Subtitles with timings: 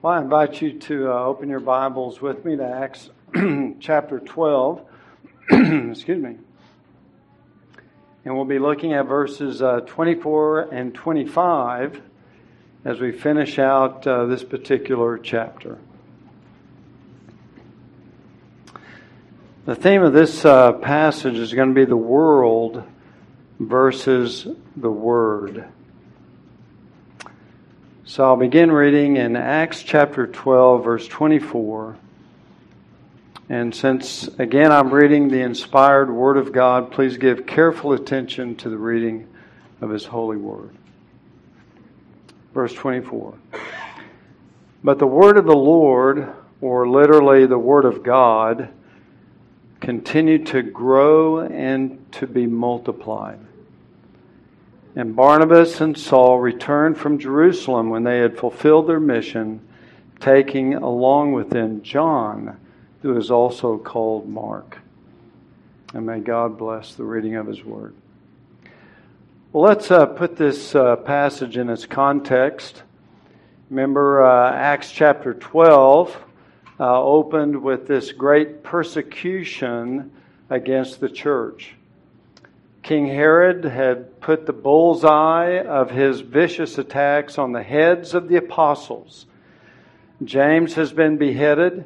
[0.00, 3.10] Well, I invite you to uh, open your Bibles with me to Acts
[3.80, 4.80] chapter 12.
[5.50, 6.36] Excuse me.
[8.24, 12.00] And we'll be looking at verses uh, 24 and 25
[12.84, 15.78] as we finish out uh, this particular chapter.
[19.64, 22.84] The theme of this uh, passage is going to be the world
[23.58, 24.46] versus
[24.76, 25.66] the Word.
[28.08, 31.98] So I'll begin reading in Acts chapter 12, verse 24.
[33.50, 38.70] And since, again, I'm reading the inspired Word of God, please give careful attention to
[38.70, 39.28] the reading
[39.82, 40.70] of His holy Word.
[42.54, 43.34] Verse 24.
[44.82, 46.32] But the Word of the Lord,
[46.62, 48.70] or literally the Word of God,
[49.82, 53.40] continued to grow and to be multiplied.
[54.98, 59.60] And Barnabas and Saul returned from Jerusalem when they had fulfilled their mission,
[60.18, 62.58] taking along with them John,
[63.02, 64.76] who is also called Mark.
[65.94, 67.94] And may God bless the reading of his word.
[69.52, 72.82] Well, let's uh, put this uh, passage in its context.
[73.70, 76.24] Remember, uh, Acts chapter 12
[76.80, 80.10] uh, opened with this great persecution
[80.50, 81.76] against the church.
[82.82, 88.36] King Herod had put the bullseye of his vicious attacks on the heads of the
[88.36, 89.26] apostles.
[90.24, 91.84] James has been beheaded.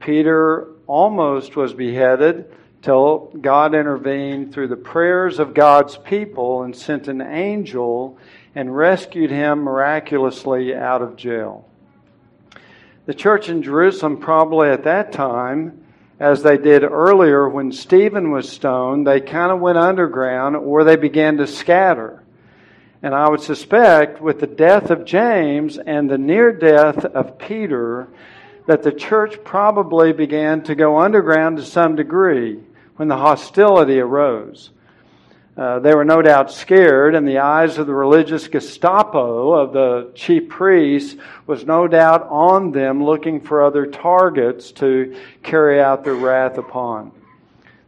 [0.00, 7.08] Peter almost was beheaded till God intervened through the prayers of God's people and sent
[7.08, 8.18] an angel
[8.54, 11.66] and rescued him miraculously out of jail.
[13.06, 15.83] The church in Jerusalem, probably at that time,
[16.24, 20.96] as they did earlier when Stephen was stoned, they kind of went underground or they
[20.96, 22.22] began to scatter.
[23.02, 28.08] And I would suspect with the death of James and the near death of Peter,
[28.66, 32.58] that the church probably began to go underground to some degree
[32.96, 34.70] when the hostility arose.
[35.56, 40.10] Uh, they were no doubt scared, and the eyes of the religious Gestapo of the
[40.14, 41.16] chief priests
[41.46, 47.12] was no doubt on them, looking for other targets to carry out their wrath upon.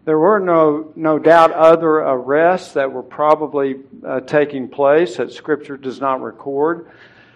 [0.04, 5.77] There were no, no doubt other arrests that were probably uh, taking place that Scripture
[5.77, 6.88] does not record.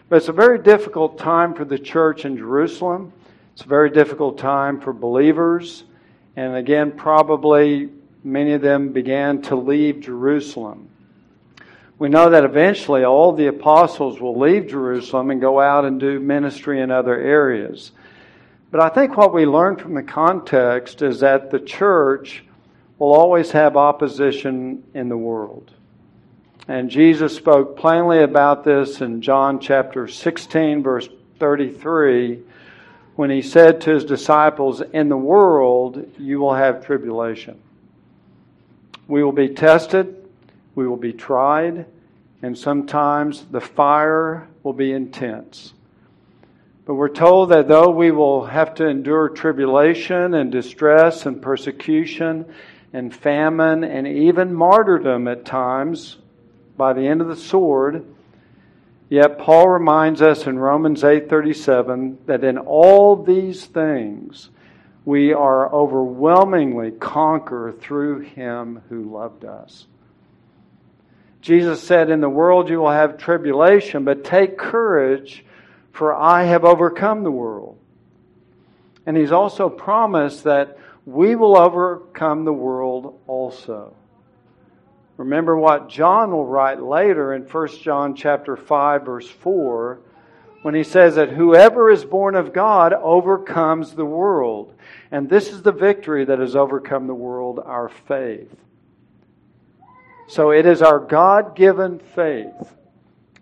[0.08, 3.12] But it's a very difficult time for the church in Jerusalem.
[3.54, 5.82] It's a very difficult time for believers.
[6.36, 7.90] And again, probably
[8.22, 10.88] many of them began to leave Jerusalem.
[11.98, 16.18] We know that eventually all the apostles will leave Jerusalem and go out and do
[16.18, 17.92] ministry in other areas.
[18.70, 22.44] But I think what we learn from the context is that the church
[22.98, 25.72] will always have opposition in the world.
[26.68, 32.40] And Jesus spoke plainly about this in John chapter 16, verse 33,
[33.16, 37.60] when he said to his disciples, In the world you will have tribulation.
[39.10, 40.14] We will be tested,
[40.76, 41.86] we will be tried,
[42.42, 45.74] and sometimes the fire will be intense.
[46.86, 52.44] But we're told that though we will have to endure tribulation and distress and persecution
[52.92, 56.18] and famine and even martyrdom at times
[56.76, 58.04] by the end of the sword,
[59.08, 64.50] yet Paul reminds us in Romans 8:37 that in all these things
[65.04, 69.86] we are overwhelmingly conquer through him who loved us.
[71.40, 75.44] Jesus said, In the world you will have tribulation, but take courage,
[75.92, 77.78] for I have overcome the world.
[79.06, 83.94] And he's also promised that we will overcome the world also.
[85.16, 90.00] Remember what John will write later in 1 John chapter 5 verse 4
[90.62, 94.74] when he says that whoever is born of God overcomes the world.
[95.10, 98.54] And this is the victory that has overcome the world, our faith.
[100.28, 102.74] So it is our God given faith,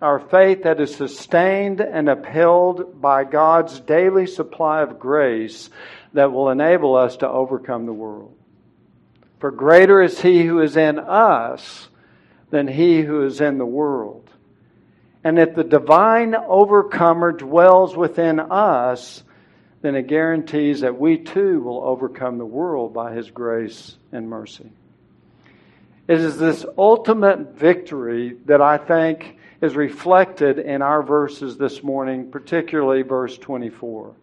[0.01, 5.71] our faith that is sustained and upheld by God's daily supply of grace
[6.15, 8.35] that will enable us to overcome the world.
[9.41, 11.89] For greater is He who is in us
[12.51, 14.28] than He who is in the world.
[15.29, 19.23] And if the divine overcomer dwells within us,
[19.83, 24.71] then it guarantees that we too will overcome the world by His grace and mercy.
[26.07, 32.31] It is this ultimate victory that I think is reflected in our verses this morning,
[32.31, 34.15] particularly verse 24.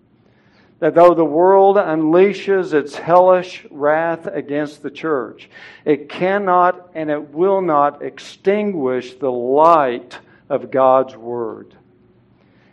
[0.79, 5.51] That though the world unleashes its hellish wrath against the church,
[5.85, 10.17] it cannot and it will not extinguish the light
[10.49, 11.75] of God's Word.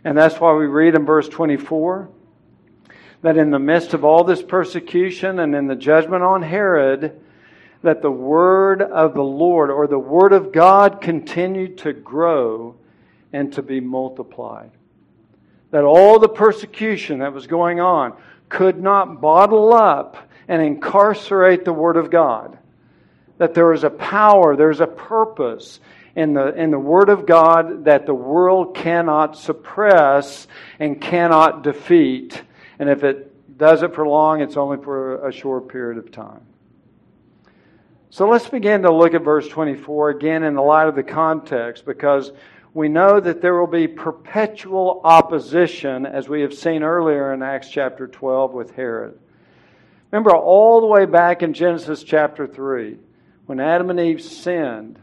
[0.03, 2.09] And that's why we read in verse 24
[3.23, 7.21] that in the midst of all this persecution and in the judgment on Herod,
[7.81, 12.75] that the word of the Lord or the word of God continued to grow
[13.31, 14.71] and to be multiplied.
[15.71, 18.13] That all the persecution that was going on
[18.49, 20.17] could not bottle up
[20.49, 22.57] and incarcerate the word of God.
[23.37, 25.79] That there is a power, there's a purpose
[26.15, 30.47] in the, in the Word of God that the world cannot suppress
[30.79, 32.41] and cannot defeat.
[32.79, 36.41] And if it does it for long, it's only for a short period of time.
[38.09, 41.83] So let's begin to look at verse 24 again in the light of the context
[41.83, 42.31] because
[42.75, 47.69] we know that there will be perpetual opposition as we have seen earlier in Acts
[47.69, 49.17] chapter 12 with Herod.
[50.11, 52.97] Remember all the way back in Genesis chapter 3
[53.47, 54.99] when Adam and Eve sinned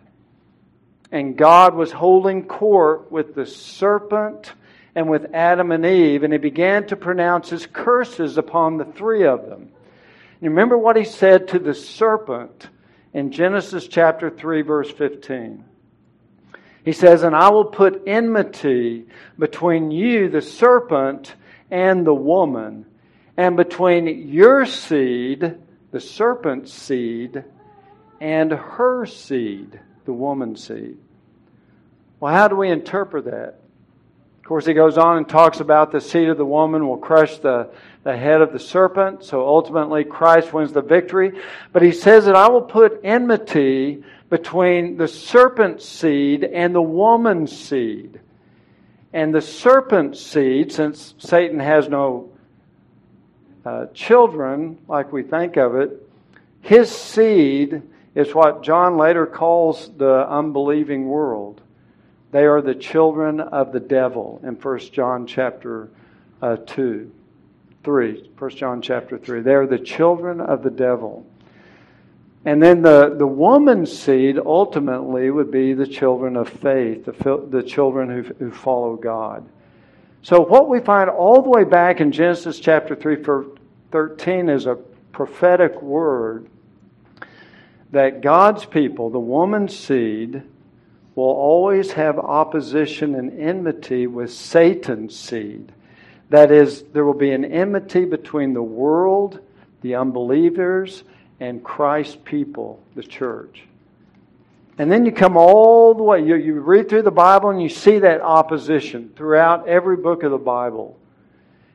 [1.13, 4.53] and God was holding court with the serpent
[4.95, 9.27] and with Adam and Eve and he began to pronounce his curses upon the three
[9.27, 9.71] of them.
[10.41, 12.69] You remember what he said to the serpent
[13.13, 15.65] in Genesis chapter 3, verse 15.
[16.85, 19.07] He says, And I will put enmity
[19.39, 21.35] between you, the serpent,
[21.71, 22.87] and the woman,
[23.37, 25.57] and between your seed,
[25.91, 27.45] the serpent's seed,
[28.21, 30.97] and her seed, the woman's seed.
[32.19, 33.61] Well, how do we interpret that?
[34.39, 37.39] Of course, he goes on and talks about the seed of the woman will crush
[37.39, 37.71] the
[38.03, 39.25] the head of the serpent.
[39.25, 41.39] So ultimately, Christ wins the victory.
[41.73, 47.57] But he says that I will put enmity between the serpent's seed and the woman's
[47.57, 48.21] seed.
[49.13, 52.31] And the serpent's seed, since Satan has no
[53.67, 56.09] uh, children like we think of it,
[56.63, 57.83] his seed
[58.15, 61.61] is what John later calls the unbelieving world.
[62.33, 65.91] They are the children of the devil in 1 John chapter
[66.43, 67.11] uh, 2.
[67.83, 69.41] 3, 1 John chapter 3.
[69.41, 71.27] They are the children of the devil.
[72.45, 77.63] And then the, the woman's seed ultimately would be the children of faith, the, the
[77.63, 79.47] children who, who follow God.
[80.23, 83.47] So, what we find all the way back in Genesis chapter 3, for
[83.91, 84.75] 13 is a
[85.13, 86.47] prophetic word
[87.93, 90.43] that God's people, the woman's seed,
[91.15, 95.73] will always have opposition and enmity with Satan's seed.
[96.31, 99.41] That is, there will be an enmity between the world,
[99.83, 101.03] the unbelievers,
[101.41, 103.65] and Christ's people, the church.
[104.79, 107.69] And then you come all the way, you, you read through the Bible and you
[107.69, 110.97] see that opposition throughout every book of the Bible.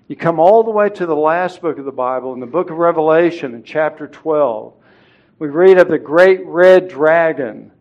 [0.08, 2.70] You come all the way to the last book of the Bible, in the book
[2.70, 4.74] of Revelation, in chapter 12.
[5.38, 7.72] We read of the great red dragon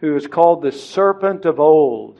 [0.00, 2.18] who is called the serpent of old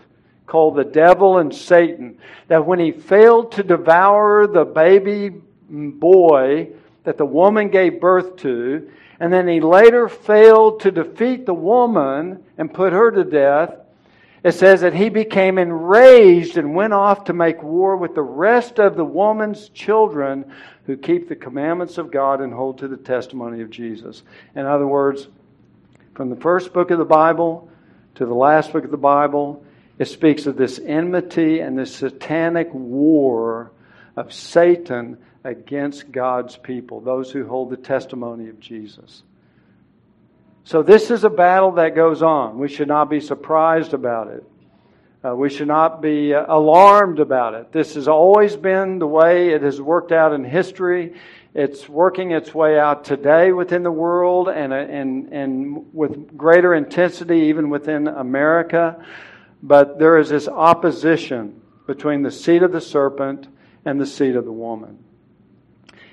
[0.51, 2.19] called the devil and Satan,
[2.49, 5.31] that when he failed to devour the baby
[5.69, 6.69] boy
[7.05, 8.91] that the woman gave birth to,
[9.21, 13.77] and then he later failed to defeat the woman and put her to death,
[14.43, 18.81] it says that he became enraged and went off to make war with the rest
[18.81, 20.53] of the woman's children
[20.91, 24.25] who keep the commandments of God and hold to the testimony of Jesus.
[24.57, 25.29] In other words,
[26.17, 27.71] from the first book of the Bible
[28.17, 29.65] to the last book of the Bible,
[30.01, 33.71] it speaks of this enmity and this satanic war
[34.17, 39.23] of Satan against God's people, those who hold the testimony of Jesus.
[40.65, 42.59] So, this is a battle that goes on.
[42.59, 44.45] We should not be surprised about it.
[45.23, 47.71] Uh, we should not be uh, alarmed about it.
[47.73, 51.15] This has always been the way it has worked out in history.
[51.55, 56.75] It's working its way out today within the world and, uh, and, and with greater
[56.75, 59.05] intensity even within America.
[59.63, 63.47] But there is this opposition between the seed of the serpent
[63.85, 65.05] and the seed of the woman.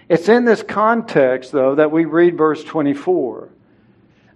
[0.09, 3.51] It's in this context, though, that we read verse 24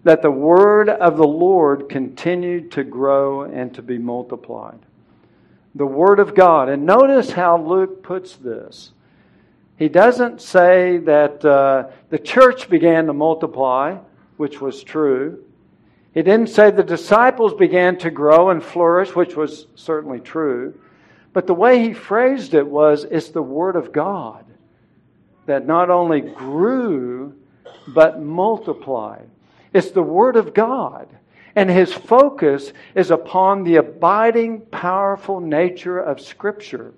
[0.03, 4.79] that the word of the Lord continued to grow and to be multiplied.
[5.75, 6.69] The word of God.
[6.69, 8.91] And notice how Luke puts this.
[9.77, 13.97] He doesn't say that uh, the church began to multiply,
[14.37, 15.43] which was true.
[16.13, 20.79] He didn't say the disciples began to grow and flourish, which was certainly true.
[21.33, 24.45] But the way he phrased it was it's the Word of God
[25.45, 27.33] that not only grew,
[27.87, 29.30] but multiplied.
[29.73, 31.07] It's the Word of God.
[31.55, 36.93] And his focus is upon the abiding, powerful nature of Scripture.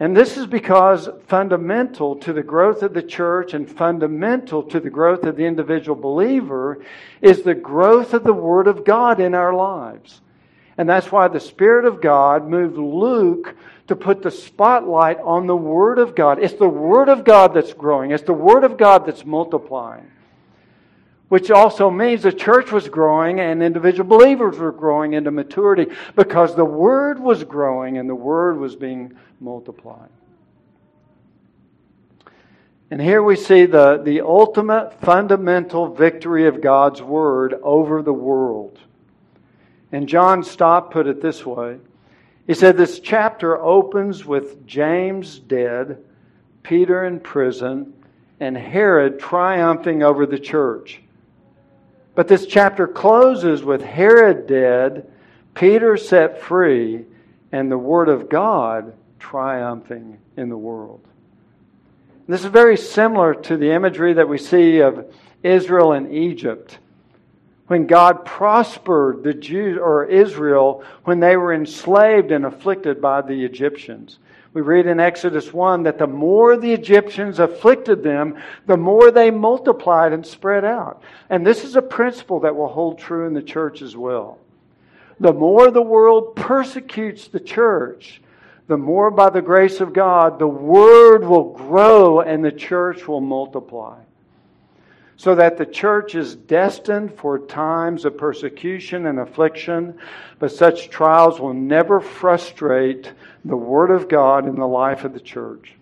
[0.00, 4.90] And this is because fundamental to the growth of the church and fundamental to the
[4.90, 6.84] growth of the individual believer
[7.22, 10.20] is the growth of the Word of God in our lives.
[10.76, 13.54] And that's why the Spirit of God moved Luke
[13.86, 16.42] to put the spotlight on the Word of God.
[16.42, 20.10] It's the Word of God that's growing, it's the Word of God that's multiplying.
[21.28, 26.54] Which also means the church was growing and individual believers were growing into maturity because
[26.54, 30.10] the Word was growing and the Word was being multiplied.
[32.90, 38.78] And here we see the, the ultimate fundamental victory of God's Word over the world.
[39.90, 41.78] And John Stott put it this way
[42.46, 46.04] He said, This chapter opens with James dead,
[46.62, 47.94] Peter in prison,
[48.40, 51.00] and Herod triumphing over the church.
[52.14, 55.10] But this chapter closes with Herod dead,
[55.54, 57.04] Peter set free,
[57.52, 61.00] and the Word of God triumphing in the world.
[62.26, 66.78] This is very similar to the imagery that we see of Israel and Egypt.
[67.66, 73.44] When God prospered the Jews or Israel when they were enslaved and afflicted by the
[73.44, 74.18] Egyptians.
[74.52, 79.32] We read in Exodus 1 that the more the Egyptians afflicted them, the more they
[79.32, 81.02] multiplied and spread out.
[81.28, 84.38] And this is a principle that will hold true in the church as well.
[85.18, 88.20] The more the world persecutes the church,
[88.68, 93.20] the more by the grace of God, the word will grow and the church will
[93.20, 93.98] multiply.
[95.16, 99.98] So that the church is destined for times of persecution and affliction,
[100.38, 103.12] but such trials will never frustrate
[103.44, 105.74] the word of God in the life of the church.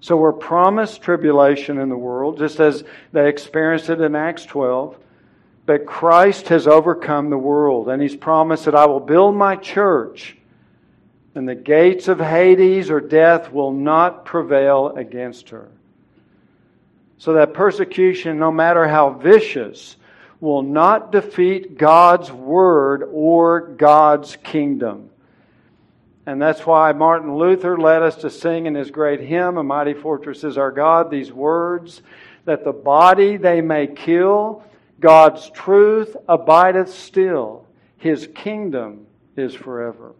[0.00, 4.98] So we're promised tribulation in the world, just as they experienced it in Acts 12.
[5.64, 10.36] But Christ has overcome the world, and He's promised that I will build my church
[11.34, 15.68] and the gates of Hades or death will not prevail against her.
[17.18, 19.96] So that persecution, no matter how vicious,
[20.40, 25.10] will not defeat God's word or God's kingdom.
[26.26, 29.94] And that's why Martin Luther led us to sing in his great hymn, A Mighty
[29.94, 32.02] Fortress is Our God, these words
[32.44, 34.64] that the body they may kill,
[35.00, 37.66] God's truth abideth still,
[37.96, 39.06] his kingdom
[39.36, 40.14] is forever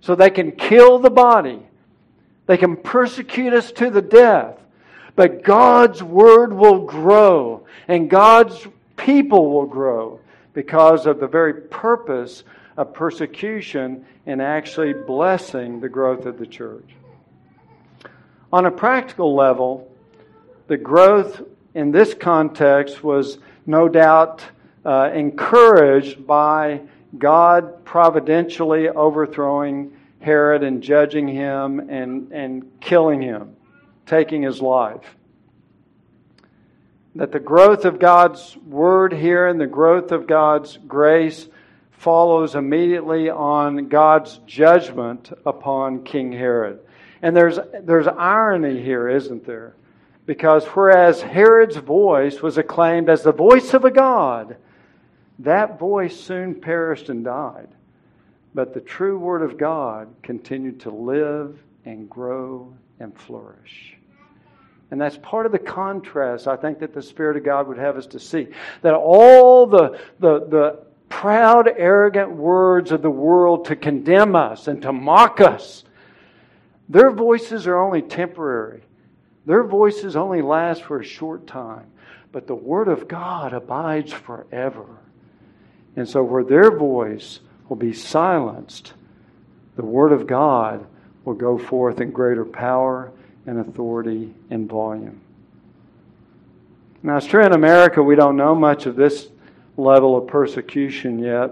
[0.00, 1.60] so they can kill the body.
[2.46, 4.58] They can persecute us to the death.
[5.20, 10.18] But God's word will grow and God's people will grow
[10.54, 12.42] because of the very purpose
[12.78, 16.88] of persecution and actually blessing the growth of the church.
[18.50, 19.92] On a practical level,
[20.68, 21.42] the growth
[21.74, 23.36] in this context was
[23.66, 24.42] no doubt
[24.86, 26.80] uh, encouraged by
[27.18, 33.54] God providentially overthrowing Herod and judging him and, and killing him,
[34.10, 35.14] taking his life.
[37.14, 41.48] That the growth of God's word here and the growth of God's grace
[41.92, 46.80] follows immediately on God's judgment upon King Herod.
[47.22, 49.76] And there's, there's irony here, isn't there?
[50.26, 54.56] Because whereas Herod's voice was acclaimed as the voice of a God,
[55.38, 57.68] that voice soon perished and died.
[58.54, 63.96] But the true Word of God continued to live and grow and flourish.
[64.90, 67.96] And that's part of the contrast I think that the Spirit of God would have
[67.96, 68.48] us to see.
[68.82, 74.82] That all the, the, the proud, arrogant words of the world to condemn us and
[74.82, 75.84] to mock us,
[76.88, 78.82] their voices are only temporary.
[79.46, 81.86] Their voices only last for a short time.
[82.32, 84.86] But the Word of God abides forever.
[85.96, 88.92] And so, where their voice will be silenced,
[89.76, 90.86] the Word of God
[91.24, 93.12] will go forth in greater power
[93.50, 95.20] and authority and volume.
[97.02, 99.26] Now, it's true in America, we don't know much of this
[99.76, 101.50] level of persecution yet.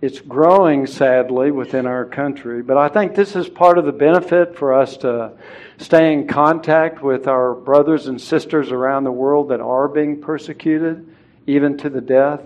[0.00, 4.56] It's growing, sadly, within our country, but I think this is part of the benefit
[4.56, 5.32] for us to
[5.76, 11.14] stay in contact with our brothers and sisters around the world that are being persecuted,
[11.46, 12.40] even to the death.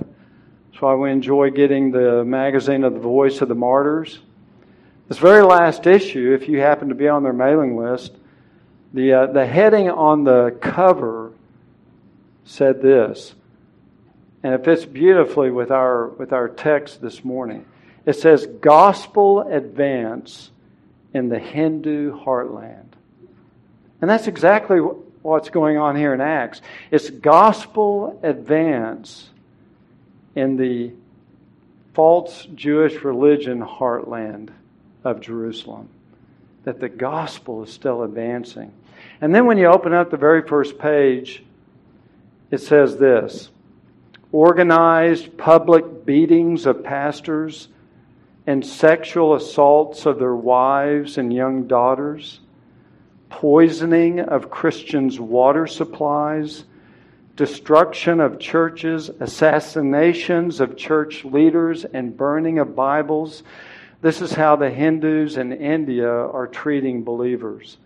[0.72, 4.18] That's why we enjoy getting the magazine of the Voice of the Martyrs.
[5.12, 8.12] This very last issue, if you happen to be on their mailing list,
[8.94, 11.34] the, uh, the heading on the cover
[12.46, 13.34] said this,
[14.42, 17.66] and it fits beautifully with our, with our text this morning.
[18.06, 20.50] It says, Gospel Advance
[21.12, 22.92] in the Hindu Heartland.
[24.00, 26.62] And that's exactly what's going on here in Acts.
[26.90, 29.28] It's gospel advance
[30.34, 30.94] in the
[31.92, 34.52] false Jewish religion heartland
[35.04, 35.88] of Jerusalem.
[36.64, 38.72] That the gospel is still advancing.
[39.20, 41.42] And then when you open up the very first page,
[42.50, 43.50] it says this
[44.32, 47.68] organized public beatings of pastors,
[48.46, 52.40] and sexual assaults of their wives and young daughters,
[53.28, 56.64] poisoning of Christians' water supplies,
[57.36, 63.42] destruction of churches, assassinations of church leaders, and burning of Bibles.
[64.02, 67.78] This is how the Hindus in India are treating believers.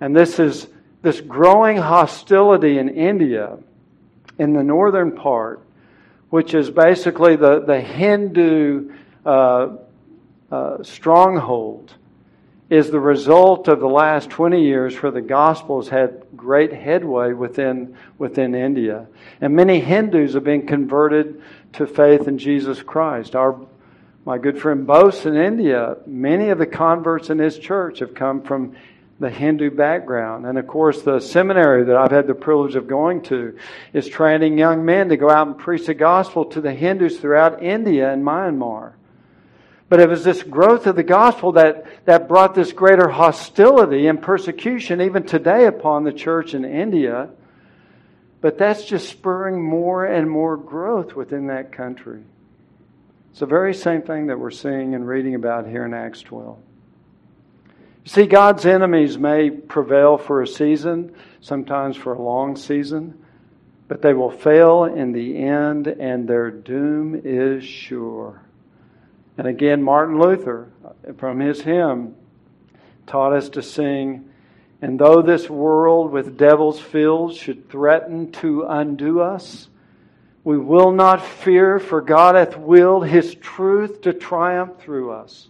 [0.00, 0.68] And this is
[1.02, 3.58] this growing hostility in India,
[4.38, 5.60] in the northern part,
[6.30, 8.92] which is basically the, the Hindu
[9.26, 9.76] uh,
[10.50, 11.92] uh, stronghold,
[12.70, 17.32] is the result of the last 20 years where the gospel has had great headway
[17.32, 19.06] within, within India.
[19.40, 21.42] And many Hindus have been converted
[21.74, 23.36] to faith in Jesus Christ.
[23.36, 23.60] Our,
[24.24, 28.42] my good friend Bose in India, many of the converts in his church have come
[28.42, 28.74] from
[29.20, 30.46] the Hindu background.
[30.46, 33.58] And of course, the seminary that I've had the privilege of going to
[33.92, 37.62] is training young men to go out and preach the gospel to the Hindus throughout
[37.62, 38.92] India and Myanmar.
[39.90, 44.20] But it was this growth of the gospel that, that brought this greater hostility and
[44.20, 47.28] persecution even today upon the church in India.
[48.40, 52.22] But that's just spurring more and more growth within that country.
[53.34, 56.56] It's the very same thing that we're seeing and reading about here in Acts 12.
[57.66, 63.18] You see, God's enemies may prevail for a season, sometimes for a long season,
[63.88, 68.40] but they will fail in the end, and their doom is sure.
[69.36, 70.70] And again, Martin Luther,
[71.16, 72.14] from his hymn,
[73.08, 74.30] taught us to sing,
[74.80, 79.70] And though this world with devils filled should threaten to undo us,
[80.44, 85.48] we will not fear, for God hath willed his truth to triumph through us.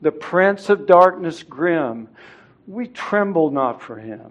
[0.00, 2.08] The prince of darkness grim,
[2.68, 4.30] we tremble not for him.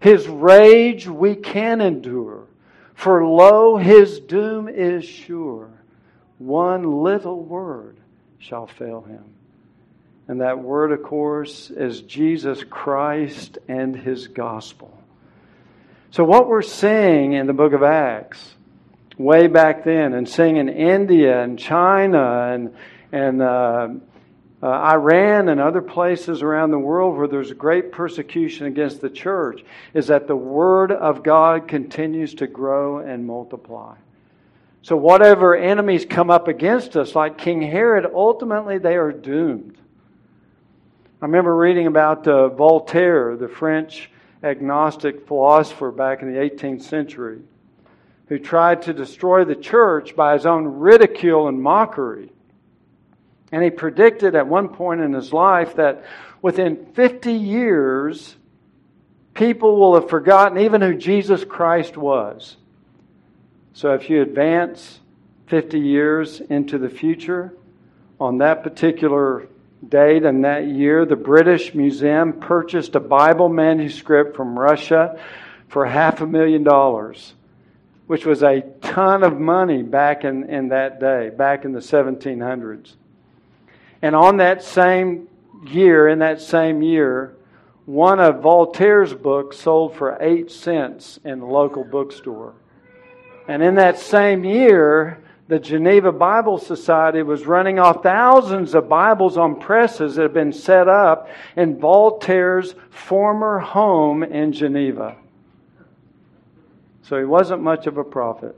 [0.00, 2.46] His rage we can endure,
[2.94, 5.70] for lo, his doom is sure
[6.38, 7.98] one little word
[8.38, 9.24] shall fail him.
[10.28, 14.92] And that word, of course, is Jesus Christ and his gospel.
[16.10, 18.55] So, what we're seeing in the book of Acts,
[19.18, 22.74] way back then, and seeing in India and China and,
[23.12, 23.88] and uh,
[24.62, 29.64] uh, Iran and other places around the world where there's great persecution against the church,
[29.94, 33.94] is that the Word of God continues to grow and multiply.
[34.82, 39.76] So, whatever enemies come up against us, like King Herod, ultimately they are doomed.
[41.20, 44.10] I remember reading about uh, Voltaire, the French
[44.42, 47.40] agnostic philosopher back in the 18th century,
[48.28, 52.30] who tried to destroy the church by his own ridicule and mockery.
[53.52, 56.04] And he predicted at one point in his life that
[56.42, 58.36] within 50 years,
[59.34, 62.56] people will have forgotten even who Jesus Christ was.
[63.74, 65.00] So if you advance
[65.46, 67.54] 50 years into the future,
[68.18, 69.46] on that particular
[69.86, 75.20] date and that year, the British Museum purchased a Bible manuscript from Russia
[75.68, 77.34] for half a million dollars,
[78.06, 82.94] which was a ton of money back in, in that day, back in the 1700s.
[84.02, 85.28] And on that same
[85.66, 87.36] year, in that same year,
[87.86, 92.54] one of Voltaire's books sold for eight cents in the local bookstore.
[93.48, 99.36] And in that same year, the Geneva Bible Society was running off thousands of Bibles
[99.36, 105.16] on presses that had been set up in Voltaire's former home in Geneva.
[107.08, 108.56] So he wasn't much of a prophet.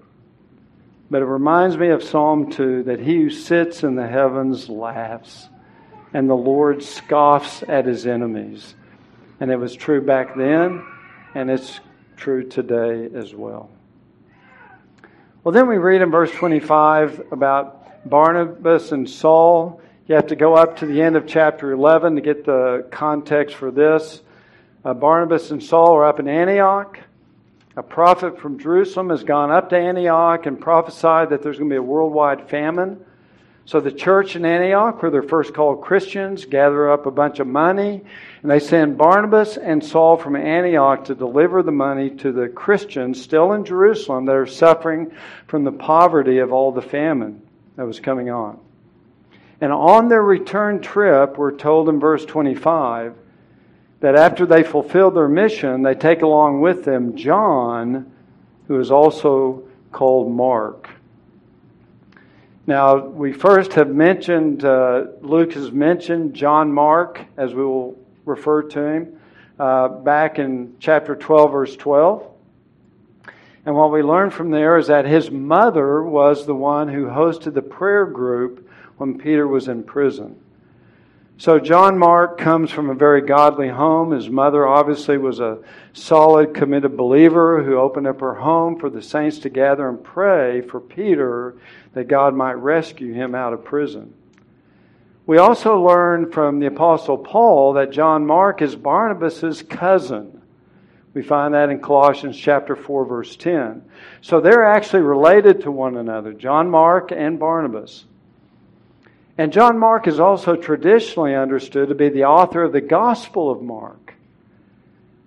[1.10, 5.50] But it reminds me of Psalm 2 that he who sits in the heavens laughs,
[6.14, 8.74] and the Lord scoffs at his enemies.
[9.40, 10.82] And it was true back then,
[11.34, 11.80] and it's
[12.16, 13.68] true today as well.
[15.44, 19.82] Well, then we read in verse 25 about Barnabas and Saul.
[20.06, 23.56] You have to go up to the end of chapter 11 to get the context
[23.56, 24.22] for this.
[24.86, 26.98] Uh, Barnabas and Saul are up in Antioch.
[27.78, 31.74] A prophet from Jerusalem has gone up to Antioch and prophesied that there's going to
[31.74, 32.98] be a worldwide famine.
[33.66, 37.46] So the church in Antioch, where they're first called Christians, gather up a bunch of
[37.46, 38.02] money,
[38.42, 43.22] and they send Barnabas and Saul from Antioch to deliver the money to the Christians
[43.22, 45.12] still in Jerusalem that are suffering
[45.46, 47.42] from the poverty of all the famine
[47.76, 48.58] that was coming on.
[49.60, 53.14] And on their return trip, we're told in verse 25
[54.00, 58.10] that after they fulfill their mission, they take along with them John,
[58.68, 60.88] who is also called Mark.
[62.66, 68.62] Now, we first have mentioned, uh, Luke has mentioned John Mark, as we will refer
[68.62, 69.20] to him,
[69.58, 72.26] uh, back in chapter 12, verse 12.
[73.64, 77.54] And what we learn from there is that his mother was the one who hosted
[77.54, 80.36] the prayer group when Peter was in prison.
[81.38, 84.10] So John Mark comes from a very godly home.
[84.10, 85.58] His mother obviously was a
[85.92, 90.62] solid, committed believer who opened up her home for the saints to gather and pray
[90.62, 91.54] for Peter
[91.92, 94.12] that God might rescue him out of prison.
[95.26, 100.42] We also learn from the Apostle Paul that John Mark is Barnabas' cousin.
[101.14, 103.84] We find that in Colossians chapter 4 verse 10.
[104.22, 108.06] So they're actually related to one another, John Mark and Barnabas.
[109.38, 113.62] And John Mark is also traditionally understood to be the author of the Gospel of
[113.62, 114.14] Mark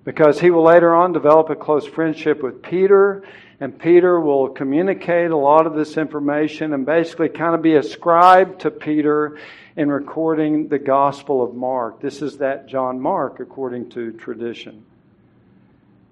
[0.04, 3.24] because he will later on develop a close friendship with Peter,
[3.62, 8.62] and Peter will communicate a lot of this information and basically kind of be ascribed
[8.62, 9.38] to Peter
[9.78, 12.02] in recording the Gospel of Mark.
[12.02, 14.84] This is that John Mark according to tradition.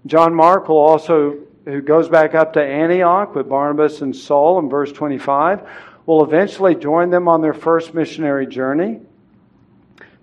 [0.06, 4.70] John Mark will also, who goes back up to Antioch with Barnabas and Saul in
[4.70, 5.68] verse 25,
[6.10, 9.00] will eventually join them on their first missionary journey.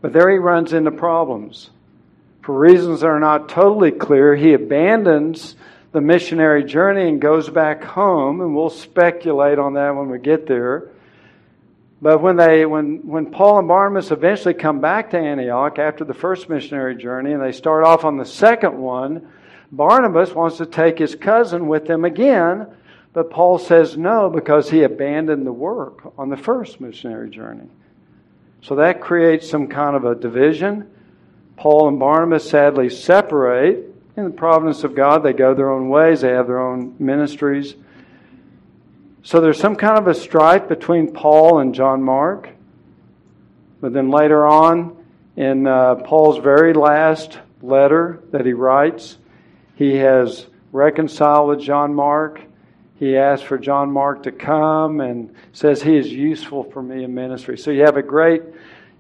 [0.01, 1.71] But there he runs into problems.
[2.43, 5.55] For reasons that are not totally clear, he abandons
[5.93, 10.49] the missionary journey and goes back home, and we'll speculate on that when we get
[10.49, 10.91] there.
[12.03, 16.15] But when they when when Paul and Barnabas eventually come back to Antioch after the
[16.15, 19.29] first missionary journey and they start off on the second one,
[19.71, 22.67] Barnabas wants to take his cousin with them again,
[23.17, 27.67] but Paul says no because he abandoned the work on the first missionary journey.
[28.61, 30.91] So that creates some kind of a division.
[31.57, 33.91] Paul and Barnabas sadly separate.
[34.19, 37.75] In the providence of God, they go their own ways, they have their own ministries.
[39.23, 42.51] So there's some kind of a strife between Paul and John Mark.
[43.81, 44.95] But then later on,
[45.37, 49.17] in uh, Paul's very last letter that he writes,
[49.75, 52.43] he has reconciled with John Mark.
[52.99, 57.15] He asked for John Mark to come and says he is useful for me in
[57.15, 57.59] ministry.
[57.59, 58.43] So you have a great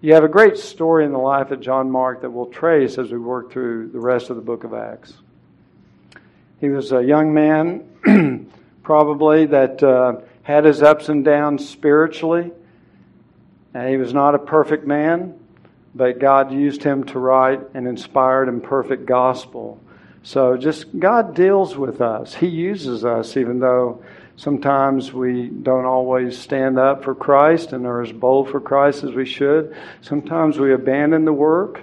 [0.02, 3.10] you have a great story in the life of John Mark that we'll trace as
[3.10, 5.14] we work through the rest of the book of Acts.
[6.60, 8.50] He was a young man,
[8.82, 12.52] probably, that uh, had his ups and downs spiritually.
[13.72, 15.38] And he was not a perfect man,
[15.94, 19.80] but God used him to write an inspired and perfect gospel
[20.26, 22.34] so just God deals with us.
[22.34, 24.02] He uses us, even though
[24.36, 29.12] sometimes we don't always stand up for Christ and are as bold for Christ as
[29.12, 29.76] we should.
[30.00, 31.80] Sometimes we abandon the work.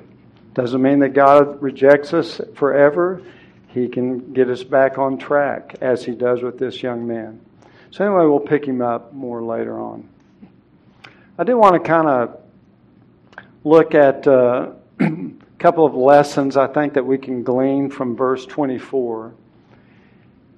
[0.55, 3.21] Doesn't mean that God rejects us forever.
[3.69, 7.39] He can get us back on track, as He does with this young man.
[7.91, 10.09] So, anyway, we'll pick him up more later on.
[11.37, 12.41] I do want to kind of
[13.63, 14.27] look at.
[14.27, 14.71] Uh,
[15.63, 19.33] couple of lessons I think that we can glean from verse 24.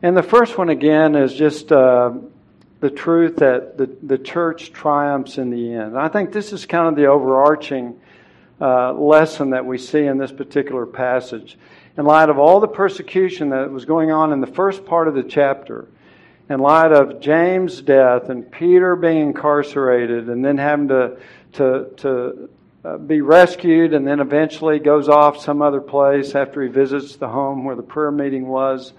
[0.02, 2.12] And the first one, again, is just uh,
[2.80, 5.96] the truth that the, the church triumphs in the end.
[5.96, 8.00] I think this is kind of the overarching
[8.60, 11.56] uh, lesson that we see in this particular passage.
[12.00, 15.13] In light of all the persecution that was going on in the first part of
[15.13, 15.88] the chapter,
[16.50, 21.18] in light of James' death and Peter being incarcerated and then having to,
[21.54, 22.50] to, to
[22.86, 27.28] uh, be rescued and then eventually goes off some other place after he visits the
[27.28, 28.93] home where the prayer meeting was.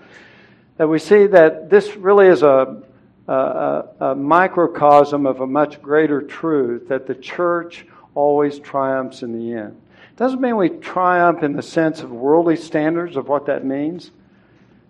[0.76, 2.82] That we see that this really is a,
[3.28, 9.56] a, a microcosm of a much greater truth that the church always triumphs in the
[9.56, 9.80] end.
[10.16, 14.10] Doesn't mean we triumph in the sense of worldly standards of what that means.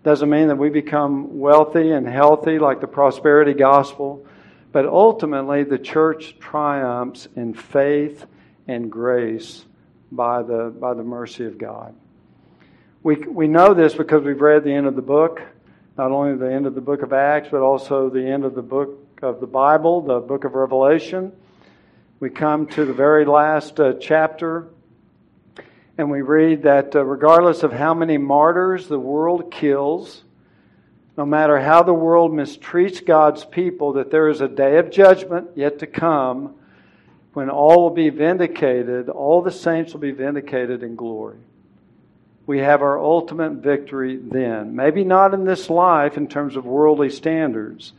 [0.04, 4.24] Doesn't mean that we become wealthy and healthy like the prosperity gospel.
[4.72, 8.24] But ultimately, the church triumphs in faith
[8.68, 9.64] and grace
[10.12, 11.94] by the, by the mercy of God.
[13.02, 15.40] We, we know this because we've read the end of the book,
[15.96, 18.62] not only the end of the book of Acts, but also the end of the
[18.62, 21.32] book of the Bible, the book of Revelation.
[22.18, 24.68] We come to the very last uh, chapter,
[25.98, 30.24] and we read that uh, regardless of how many martyrs the world kills,
[31.16, 35.50] no matter how the world mistreats God's people, that there is a day of judgment
[35.54, 36.54] yet to come
[37.36, 41.36] when all will be vindicated, all the saints will be vindicated in glory.
[42.46, 44.74] We have our ultimate victory then.
[44.74, 47.92] Maybe not in this life in terms of worldly standards,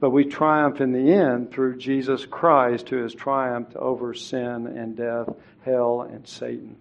[0.00, 4.96] but we triumph in the end through Jesus Christ who has triumphed over sin and
[4.96, 5.28] death,
[5.62, 6.74] hell, and Satan.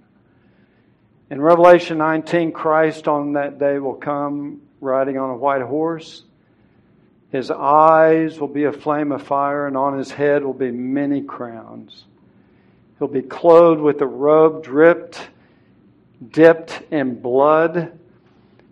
[1.30, 6.24] In Revelation 19, Christ on that day will come riding on a white horse.
[7.32, 11.22] His eyes will be a flame of fire, and on his head will be many
[11.22, 12.06] crowns.
[12.98, 15.22] He'll be clothed with a robe dripped,
[16.32, 17.98] dipped in blood.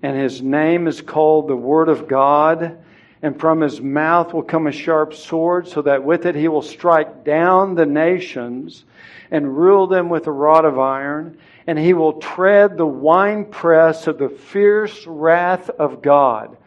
[0.04, 2.78] and his name is called the Word of God.
[3.22, 6.62] And from his mouth will come a sharp sword, so that with it he will
[6.62, 8.86] strike down the nations
[9.32, 11.38] and rule them with a rod of iron.
[11.66, 16.58] And he will tread the winepress of the fierce wrath of God.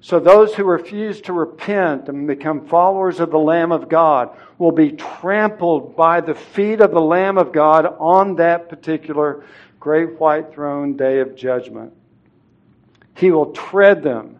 [0.00, 4.72] So those who refuse to repent and become followers of the Lamb of God will
[4.72, 9.44] be trampled by the feet of the Lamb of God on that particular
[9.80, 11.92] great white throne day of judgment.
[13.16, 14.38] He will tread them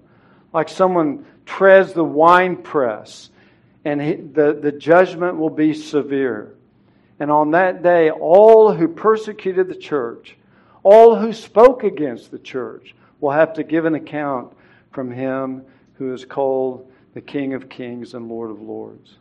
[0.53, 3.31] like someone treads the winepress,
[3.85, 6.55] and he, the, the judgment will be severe.
[7.19, 10.37] And on that day, all who persecuted the church,
[10.83, 14.53] all who spoke against the church, will have to give an account
[14.97, 15.63] from him
[15.99, 19.17] who is called the King of Kings and Lord of Lords.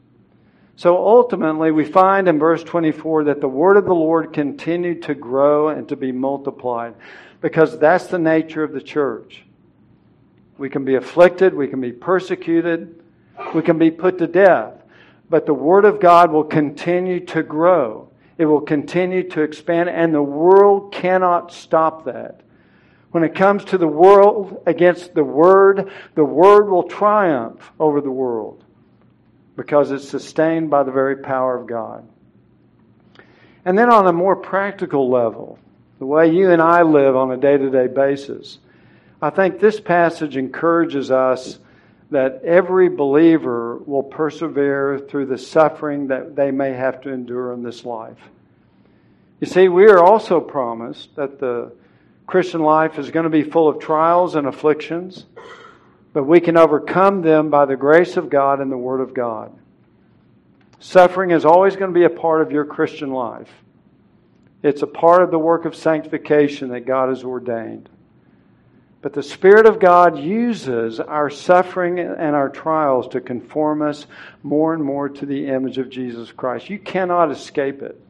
[0.77, 5.13] So ultimately, we find in verse 24 that the word of the Lord continued to
[5.13, 6.95] grow and to be multiplied
[7.41, 9.43] because that's the nature of the church.
[10.57, 13.03] We can be afflicted, we can be persecuted,
[13.53, 14.81] we can be put to death,
[15.29, 18.09] but the word of God will continue to grow.
[18.37, 22.44] It will continue to expand, and the world cannot stop that.
[23.15, 28.11] When it comes to the world against the Word, the Word will triumph over the
[28.11, 28.61] world
[29.55, 32.05] because it's sustained by the very power of God.
[33.63, 35.57] And then on a more practical level,
[35.97, 38.59] the way you and I live on a day to day basis,
[39.21, 41.57] I think this passage encourages us
[42.11, 47.63] that every believer will persevere through the suffering that they may have to endure in
[47.63, 48.19] this life.
[49.39, 51.71] You see, we are also promised that the
[52.27, 55.25] Christian life is going to be full of trials and afflictions,
[56.13, 59.53] but we can overcome them by the grace of God and the Word of God.
[60.79, 63.49] Suffering is always going to be a part of your Christian life.
[64.63, 67.89] It's a part of the work of sanctification that God has ordained.
[69.01, 74.07] But the Spirit of God uses our suffering and our trials to conform us
[74.41, 76.71] more and more to the image of Jesus Christ.
[76.71, 78.01] You cannot escape it.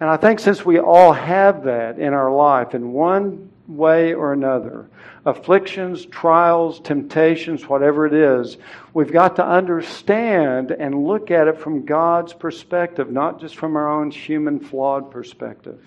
[0.00, 4.32] And I think since we all have that in our life in one way or
[4.32, 4.88] another,
[5.26, 8.56] afflictions, trials, temptations, whatever it is,
[8.94, 13.88] we've got to understand and look at it from God's perspective, not just from our
[13.88, 15.80] own human flawed perspective.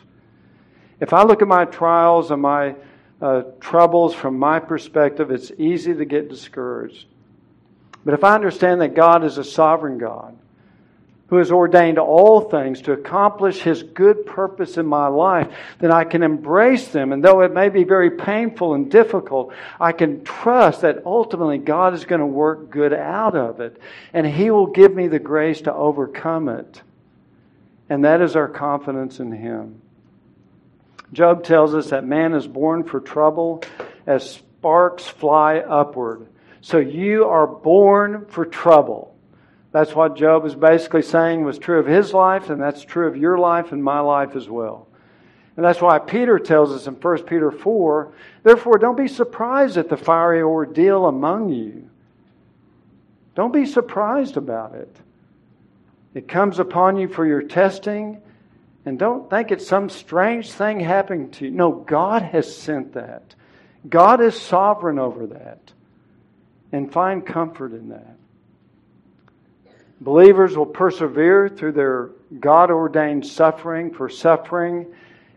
[0.99, 2.75] If I look at my trials and my
[3.21, 7.07] uh, troubles from my perspective, it's easy to get discouraged.
[8.03, 10.37] But if I understand that God is a sovereign God,
[11.31, 15.47] who has ordained all things to accomplish his good purpose in my life,
[15.79, 17.13] then I can embrace them.
[17.13, 21.93] And though it may be very painful and difficult, I can trust that ultimately God
[21.93, 23.81] is going to work good out of it.
[24.11, 26.81] And he will give me the grace to overcome it.
[27.89, 29.81] And that is our confidence in him.
[31.13, 33.63] Job tells us that man is born for trouble
[34.05, 36.27] as sparks fly upward.
[36.59, 39.10] So you are born for trouble.
[39.71, 43.15] That's what Job is basically saying was true of his life, and that's true of
[43.15, 44.87] your life and my life as well.
[45.55, 49.89] And that's why Peter tells us in 1 Peter 4 therefore, don't be surprised at
[49.89, 51.89] the fiery ordeal among you.
[53.35, 54.93] Don't be surprised about it.
[56.13, 58.21] It comes upon you for your testing,
[58.85, 61.51] and don't think it's some strange thing happening to you.
[61.51, 63.35] No, God has sent that.
[63.87, 65.71] God is sovereign over that.
[66.73, 68.10] And find comfort in that.
[70.01, 72.09] Believers will persevere through their
[72.39, 74.87] God ordained suffering, for suffering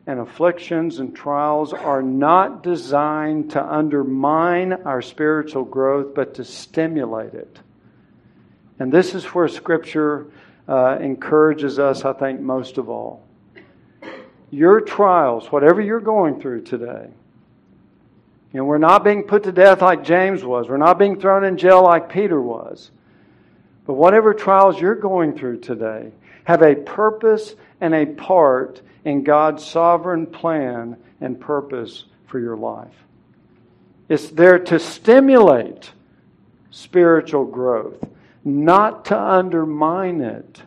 [0.06, 7.34] and afflictions and trials are not designed to undermine our spiritual growth, but to stimulate
[7.34, 7.58] it.
[8.78, 10.26] And this is where Scripture
[10.68, 13.22] uh, encourages us, I think, most of all.
[14.50, 17.08] Your trials, whatever you're going through today,
[18.52, 20.68] and we're not being put to death like James was.
[20.68, 22.90] We're not being thrown in jail like Peter was.
[23.86, 26.10] But whatever trials you're going through today
[26.44, 32.94] have a purpose and a part in God's sovereign plan and purpose for your life.
[34.08, 35.90] It's there to stimulate
[36.70, 38.02] spiritual growth,
[38.44, 40.62] not to undermine it.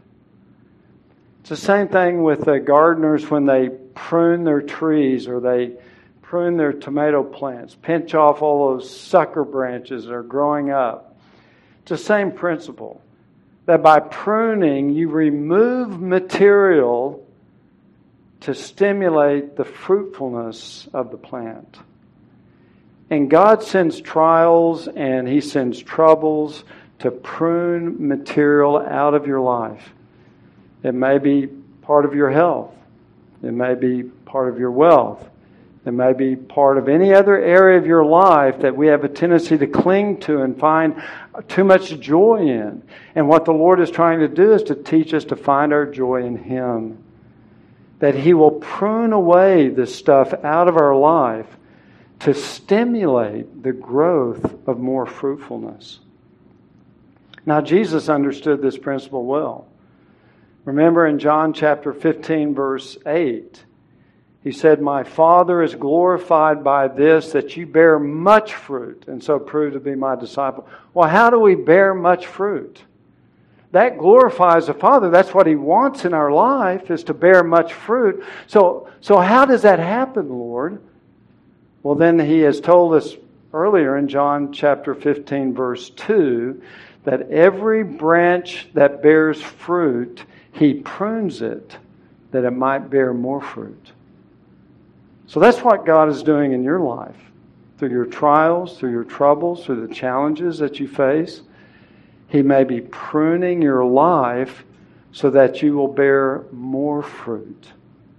[1.41, 5.73] It's the same thing with the gardeners when they prune their trees or they
[6.21, 11.17] prune their tomato plants, pinch off all those sucker branches that are growing up.
[11.81, 13.01] It's the same principle
[13.67, 17.23] that by pruning you remove material
[18.39, 21.77] to stimulate the fruitfulness of the plant.
[23.09, 26.63] And God sends trials and He sends troubles
[26.99, 29.93] to prune material out of your life.
[30.81, 31.47] It may be
[31.81, 32.73] part of your health,
[33.43, 35.29] it may be part of your wealth,
[35.87, 39.09] It may be part of any other area of your life that we have a
[39.09, 41.01] tendency to cling to and find
[41.47, 42.83] too much joy in.
[43.15, 45.85] And what the Lord is trying to do is to teach us to find our
[45.85, 47.01] joy in Him.
[47.99, 51.47] That He will prune away this stuff out of our life
[52.19, 55.99] to stimulate the growth of more fruitfulness.
[57.45, 59.69] Now, Jesus understood this principle well.
[60.65, 63.63] Remember in John chapter 15, verse 8,
[64.47, 69.39] he said, My Father is glorified by this, that you bear much fruit, and so
[69.39, 70.65] prove to be my disciple.
[70.93, 72.81] Well, how do we bear much fruit?
[73.73, 75.09] That glorifies the Father.
[75.09, 78.23] That's what He wants in our life, is to bear much fruit.
[78.47, 80.81] So, so how does that happen, Lord?
[81.83, 83.17] Well, then He has told us
[83.53, 86.63] earlier in John chapter 15, verse 2,
[87.03, 91.77] that every branch that bears fruit, He prunes it
[92.31, 93.91] that it might bear more fruit.
[95.27, 97.15] So that's what God is doing in your life.
[97.77, 101.41] Through your trials, through your troubles, through the challenges that you face,
[102.29, 104.63] He may be pruning your life
[105.11, 107.67] so that you will bear more fruit.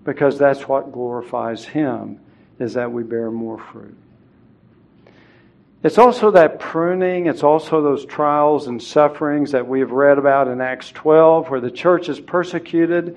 [0.05, 2.21] Because that's what glorifies Him,
[2.59, 3.97] is that we bear more fruit.
[5.83, 10.49] It's also that pruning, it's also those trials and sufferings that we have read about
[10.49, 13.16] in Acts 12, where the church is persecuted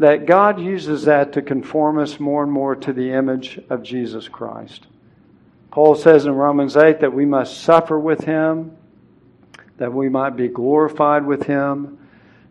[0.00, 4.28] that God uses that to conform us more and more to the image of Jesus
[4.28, 4.86] Christ.
[5.70, 8.74] Paul says in Romans 8 that we must suffer with him,
[9.76, 11.98] that we might be glorified with him,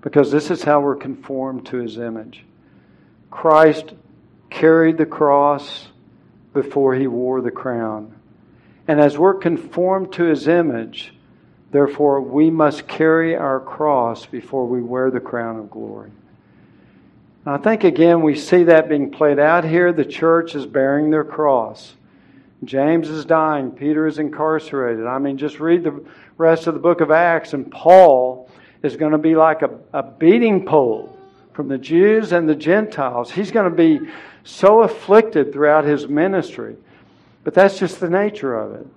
[0.02, 2.46] because this is how we're conformed to his image.
[3.32, 3.96] Christ
[4.52, 5.88] carried the cross
[6.54, 8.14] before he wore the crown.
[8.88, 11.16] And as we're conformed to his image,
[11.72, 16.12] therefore we must carry our cross before we wear the crown of glory.
[17.50, 19.92] I think again we see that being played out here.
[19.92, 21.96] The church is bearing their cross.
[22.64, 23.72] James is dying.
[23.72, 25.08] Peter is incarcerated.
[25.08, 26.04] I mean, just read the
[26.38, 28.52] rest of the book of Acts, and Paul
[28.84, 31.18] is going to be like a, a beating pole
[31.54, 33.32] from the Jews and the Gentiles.
[33.32, 34.12] He's going to be
[34.44, 36.76] so afflicted throughout his ministry.
[37.44, 38.88] But that's just the nature of it.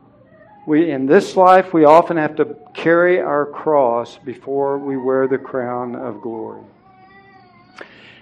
[0.66, 5.38] We, in this life, we often have to carry our cross before we wear the
[5.38, 6.60] crown of glory.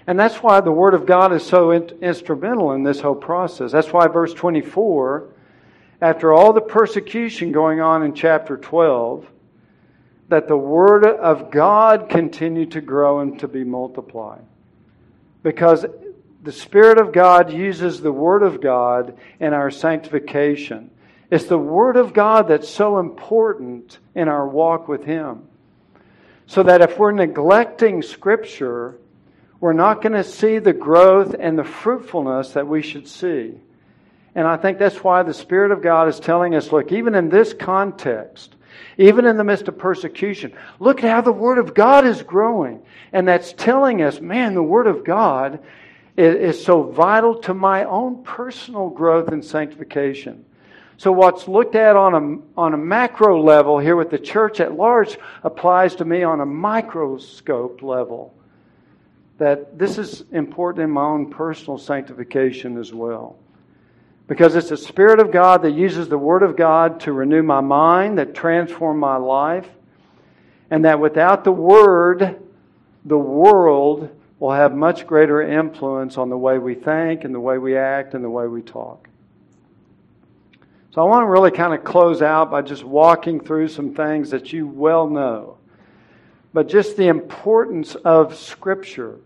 [0.07, 3.71] And that's why the Word of God is so in- instrumental in this whole process.
[3.71, 5.27] That's why verse 24,
[6.01, 9.27] after all the persecution going on in chapter 12,
[10.29, 14.45] that the Word of God continued to grow and to be multiplied.
[15.43, 15.85] Because
[16.41, 20.89] the Spirit of God uses the Word of God in our sanctification.
[21.29, 25.47] It's the Word of God that's so important in our walk with Him.
[26.47, 28.97] So that if we're neglecting Scripture,
[29.61, 33.53] we're not going to see the growth and the fruitfulness that we should see.
[34.33, 37.29] And I think that's why the Spirit of God is telling us look, even in
[37.29, 38.55] this context,
[38.97, 42.81] even in the midst of persecution, look at how the Word of God is growing.
[43.13, 45.59] And that's telling us, man, the Word of God
[46.17, 50.43] is, is so vital to my own personal growth and sanctification.
[50.97, 54.73] So, what's looked at on a, on a macro level here with the church at
[54.73, 58.33] large applies to me on a microscope level
[59.41, 63.37] that this is important in my own personal sanctification as well.
[64.27, 67.59] Because it's the Spirit of God that uses the Word of God to renew my
[67.59, 69.67] mind, that transform my life,
[70.69, 72.39] and that without the Word,
[73.05, 77.57] the world will have much greater influence on the way we think and the way
[77.57, 79.09] we act and the way we talk.
[80.91, 84.29] So I want to really kind of close out by just walking through some things
[84.29, 85.57] that you well know.
[86.53, 89.17] But just the importance of Scripture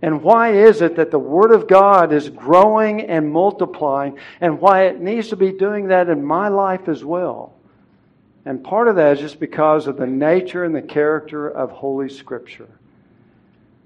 [0.00, 4.84] and why is it that the Word of God is growing and multiplying, and why
[4.84, 7.54] it needs to be doing that in my life as well?
[8.44, 12.08] And part of that is just because of the nature and the character of Holy
[12.08, 12.68] Scripture.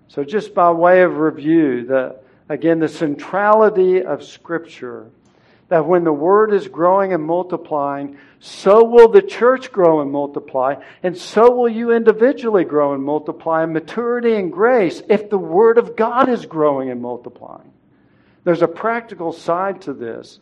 [0.09, 2.17] So, just by way of review, the,
[2.51, 5.11] again, the centrality of Scripture
[5.73, 10.75] that when the word is growing and multiplying, so will the church grow and multiply,
[11.03, 15.79] and so will you individually grow and multiply in maturity and grace if the word
[15.79, 17.73] of God is growing and multiplying.
[18.45, 20.41] There's a practical side to this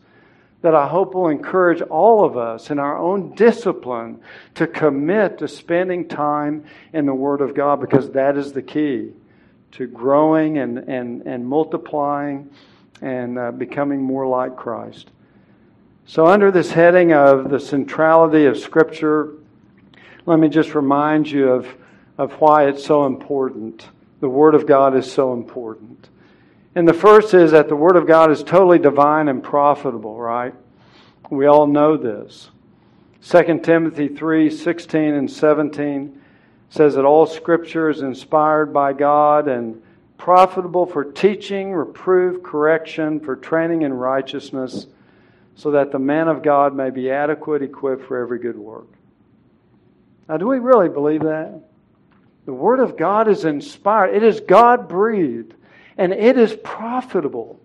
[0.63, 4.19] that I hope will encourage all of us in our own discipline
[4.55, 9.13] to commit to spending time in the Word of God because that is the key
[9.71, 12.49] to growing and, and, and multiplying
[13.01, 15.09] and uh, becoming more like Christ.
[16.05, 19.33] So, under this heading of the centrality of Scripture,
[20.25, 21.67] let me just remind you of,
[22.17, 23.87] of why it's so important.
[24.19, 26.09] The Word of God is so important.
[26.75, 30.53] And the first is that the Word of God is totally divine and profitable, right?
[31.29, 32.49] We all know this.
[33.23, 36.21] 2 Timothy 3 16 and 17
[36.69, 39.81] says that all Scripture is inspired by God and
[40.17, 44.87] profitable for teaching, reproof, correction, for training in righteousness,
[45.55, 48.87] so that the man of God may be adequate, equipped for every good work.
[50.27, 51.61] Now, do we really believe that?
[52.45, 55.53] The Word of God is inspired, it is God breathed,
[55.97, 57.59] and it is profitable.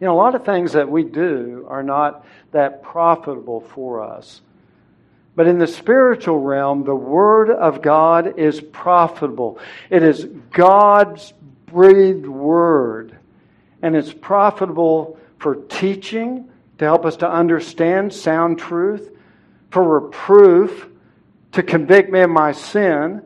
[0.00, 4.40] You know, a lot of things that we do are not that profitable for us.
[5.34, 9.58] But in the spiritual realm, the Word of God is profitable.
[9.88, 11.32] It is God's
[11.66, 13.16] breathed Word.
[13.80, 16.50] And it's profitable for teaching,
[16.82, 19.08] to help us to understand sound truth,
[19.70, 20.88] for reproof,
[21.52, 23.22] to convict me of my sin.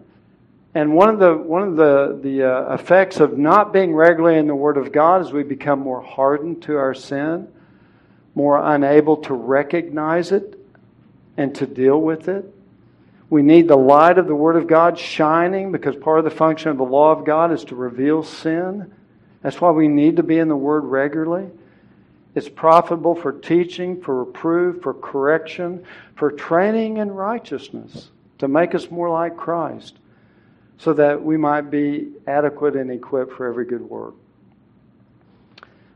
[0.74, 4.46] And one of the, one of the, the uh, effects of not being regularly in
[4.46, 7.48] the Word of God is we become more hardened to our sin,
[8.34, 10.60] more unable to recognize it
[11.38, 12.44] and to deal with it.
[13.30, 16.68] We need the light of the Word of God shining because part of the function
[16.68, 18.92] of the law of God is to reveal sin.
[19.40, 21.48] That's why we need to be in the Word regularly.
[22.36, 25.82] It's profitable for teaching, for reproof, for correction,
[26.16, 29.96] for training in righteousness, to make us more like Christ,
[30.76, 34.14] so that we might be adequate and equipped for every good work.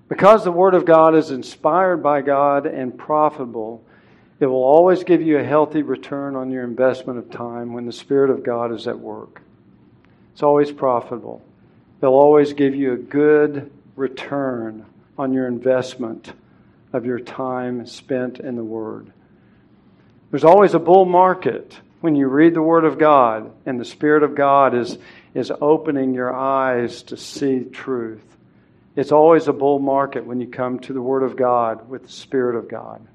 [0.09, 3.85] Because the Word of God is inspired by God and profitable,
[4.41, 7.93] it will always give you a healthy return on your investment of time when the
[7.93, 9.43] Spirit of God is at work.
[10.33, 11.43] It's always profitable.
[12.01, 14.87] They'll always give you a good return
[15.21, 16.33] on your investment
[16.95, 19.13] of your time spent in the Word.
[20.31, 24.23] There's always a bull market when you read the Word of God and the Spirit
[24.23, 24.97] of God is,
[25.35, 28.25] is opening your eyes to see truth.
[28.97, 32.13] It's always a bull market when you come to the Word of God with the
[32.13, 33.07] Spirit of God.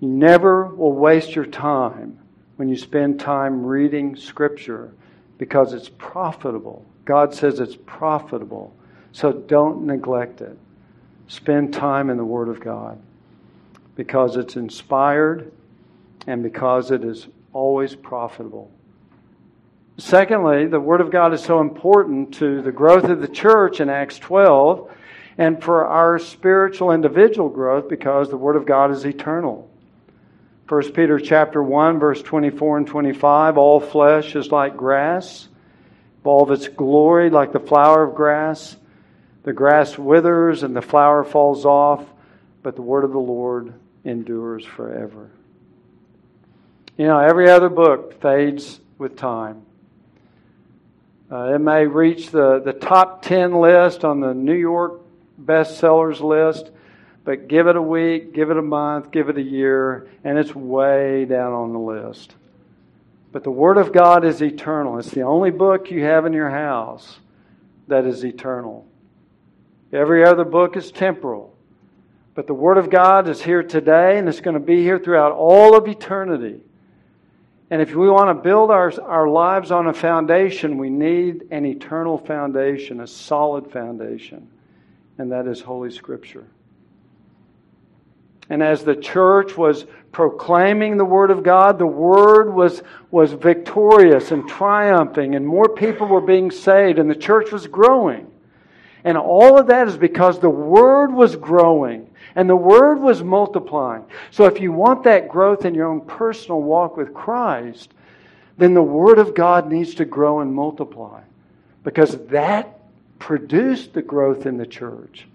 [0.00, 2.18] You never will waste your time
[2.56, 4.94] when you spend time reading Scripture
[5.36, 6.86] because it's profitable.
[7.04, 8.74] God says it's profitable.
[9.12, 10.56] So don't neglect it.
[11.28, 13.00] Spend time in the Word of God
[13.96, 15.52] because it's inspired
[16.26, 18.70] and because it is always profitable.
[19.98, 23.90] Secondly, the Word of God is so important to the growth of the church in
[23.90, 24.90] Acts 12
[25.38, 29.68] and for our spiritual individual growth because the Word of God is eternal.
[30.68, 35.48] 1 Peter chapter 1 verse 24 and 25 all flesh is like grass
[36.24, 38.76] all of its glory like the flower of grass
[39.48, 42.04] the grass withers and the flower falls off
[42.62, 43.72] but the word of the Lord
[44.04, 45.30] endures forever
[46.98, 49.62] you know every other book fades with time
[51.32, 55.00] uh, it may reach the, the top 10 list on the New York
[55.42, 56.70] bestsellers list
[57.24, 60.54] but give it a week, give it a month, give it a year, and it's
[60.54, 62.34] way down on the list.
[63.32, 64.98] But the Word of God is eternal.
[64.98, 67.18] It's the only book you have in your house
[67.86, 68.87] that is eternal.
[69.92, 71.54] Every other book is temporal.
[72.34, 75.32] But the Word of God is here today, and it's going to be here throughout
[75.32, 76.60] all of eternity.
[77.70, 81.66] And if we want to build our, our lives on a foundation, we need an
[81.66, 84.48] eternal foundation, a solid foundation,
[85.18, 86.46] and that is Holy Scripture.
[88.50, 94.30] And as the church was proclaiming the Word of God, the Word was, was victorious
[94.30, 98.27] and triumphing, and more people were being saved, and the church was growing.
[99.08, 104.04] And all of that is because the Word was growing and the Word was multiplying.
[104.30, 107.94] So if you want that growth in your own personal walk with Christ,
[108.58, 111.22] then the Word of God needs to grow and multiply
[111.84, 112.80] because that
[113.18, 115.26] produced the growth in the church.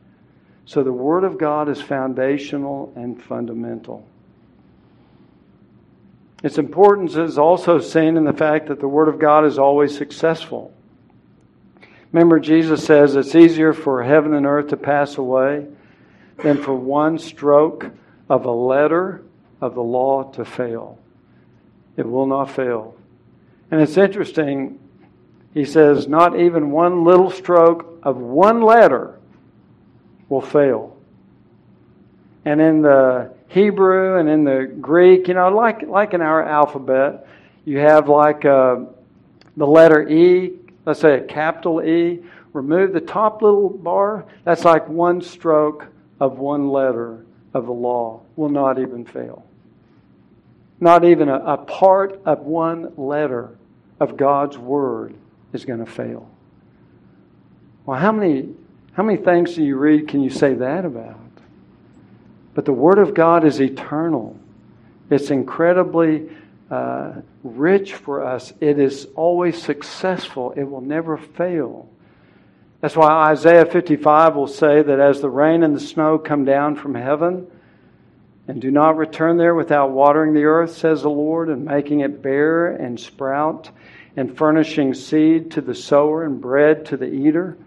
[0.68, 4.06] So the Word of God is foundational and fundamental.
[6.44, 9.98] Its importance is also seen in the fact that the Word of God is always
[9.98, 10.72] successful.
[12.14, 15.66] Remember, Jesus says it's easier for heaven and earth to pass away
[16.44, 17.90] than for one stroke
[18.30, 19.24] of a letter
[19.60, 21.00] of the law to fail.
[21.98, 22.96] It will not fail.
[23.72, 24.80] And it's interesting,
[25.56, 29.20] he says, not even one little stroke of one letter
[30.30, 30.96] will fail.
[32.46, 37.26] And in the Hebrew and in the Greek, you know, like, like in our alphabet,
[37.66, 38.82] you have like uh,
[39.58, 42.20] the letter E, let's say a capital E,
[42.54, 45.88] remove the top little bar, that's like one stroke
[46.20, 49.46] of one letter of the law, will not even fail.
[50.80, 53.58] Not even a, a part of one letter
[54.00, 55.16] of God's Word
[55.54, 56.30] is going to fail.
[57.86, 58.50] Well, how many
[58.94, 61.20] How many things do you read can you say that about?
[62.54, 64.38] But the Word of God is eternal.
[65.10, 66.30] It's incredibly
[66.70, 67.14] uh,
[67.44, 68.54] rich for us.
[68.60, 70.54] It is always successful.
[70.56, 71.90] It will never fail.
[72.82, 76.76] That's why Isaiah 55 will say that as the rain and the snow come down
[76.76, 77.48] from heaven
[78.48, 82.22] and do not return there without watering the earth, says the Lord, and making it
[82.22, 83.70] bear and sprout,
[84.18, 87.58] and furnishing seed to the sower and bread to the eater,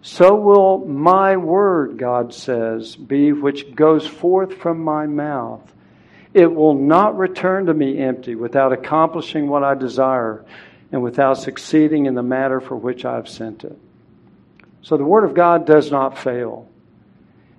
[0.00, 5.60] so will my word, God says, be which goes forth from my mouth.
[6.38, 10.44] It will not return to me empty without accomplishing what I desire
[10.92, 13.76] and without succeeding in the matter for which I have sent it.
[14.82, 16.68] So the Word of God does not fail.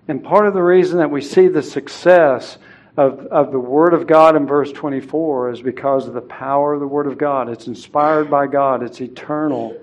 [0.07, 2.57] And part of the reason that we see the success
[2.95, 6.80] of, of the Word of God in verse 24 is because of the power of
[6.80, 7.49] the Word of God.
[7.49, 9.75] It's inspired by God, it's eternal,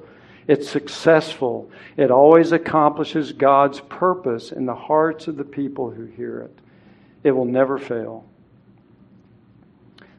[0.49, 6.41] it's successful, it always accomplishes God's purpose in the hearts of the people who hear
[6.41, 6.59] it.
[7.25, 8.25] It will never fail.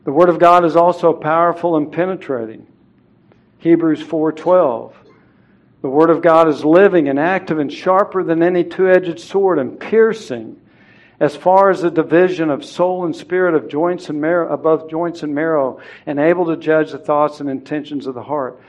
[0.07, 2.65] The Word of God is also powerful and penetrating.
[3.57, 4.93] Hebrews 4:12
[5.81, 9.59] the Word of God is living and active and sharper than any two edged sword
[9.59, 10.61] and piercing
[11.19, 15.23] as far as the division of soul and spirit of joints and marrow above joints
[15.23, 18.61] and marrow and able to judge the thoughts and intentions of the heart.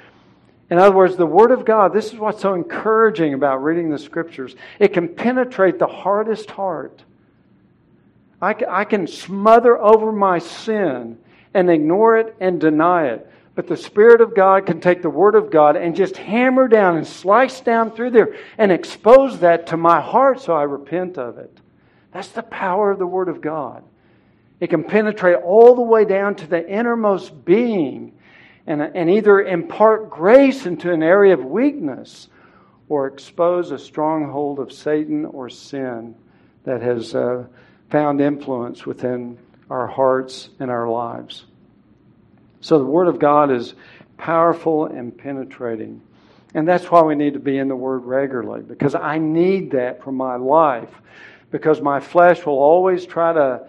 [0.70, 3.99] In other words the word of god this is what's so encouraging about reading the
[3.99, 4.57] scriptures.
[4.80, 7.05] It can penetrate the hardest heart.
[8.43, 11.18] I can smother over my sin
[11.55, 15.34] and ignore it and deny it but the Spirit of God can take the Word
[15.34, 19.76] of God and just hammer down and slice down through there and expose that to
[19.76, 21.59] my heart so I repent of it.
[22.12, 23.82] That's the power of the Word of God.
[24.61, 28.12] It can penetrate all the way down to the innermost being
[28.68, 32.28] and, and either impart grace into an area of weakness
[32.88, 36.14] or expose a stronghold of Satan or sin
[36.62, 37.44] that has uh,
[37.90, 39.36] found influence within
[39.70, 41.44] our hearts and our lives.
[42.60, 43.74] So the Word of God is
[44.16, 46.02] powerful and penetrating.
[46.54, 50.02] And that's why we need to be in the Word regularly, because I need that
[50.02, 50.90] for my life.
[51.50, 53.66] Because my flesh will always try to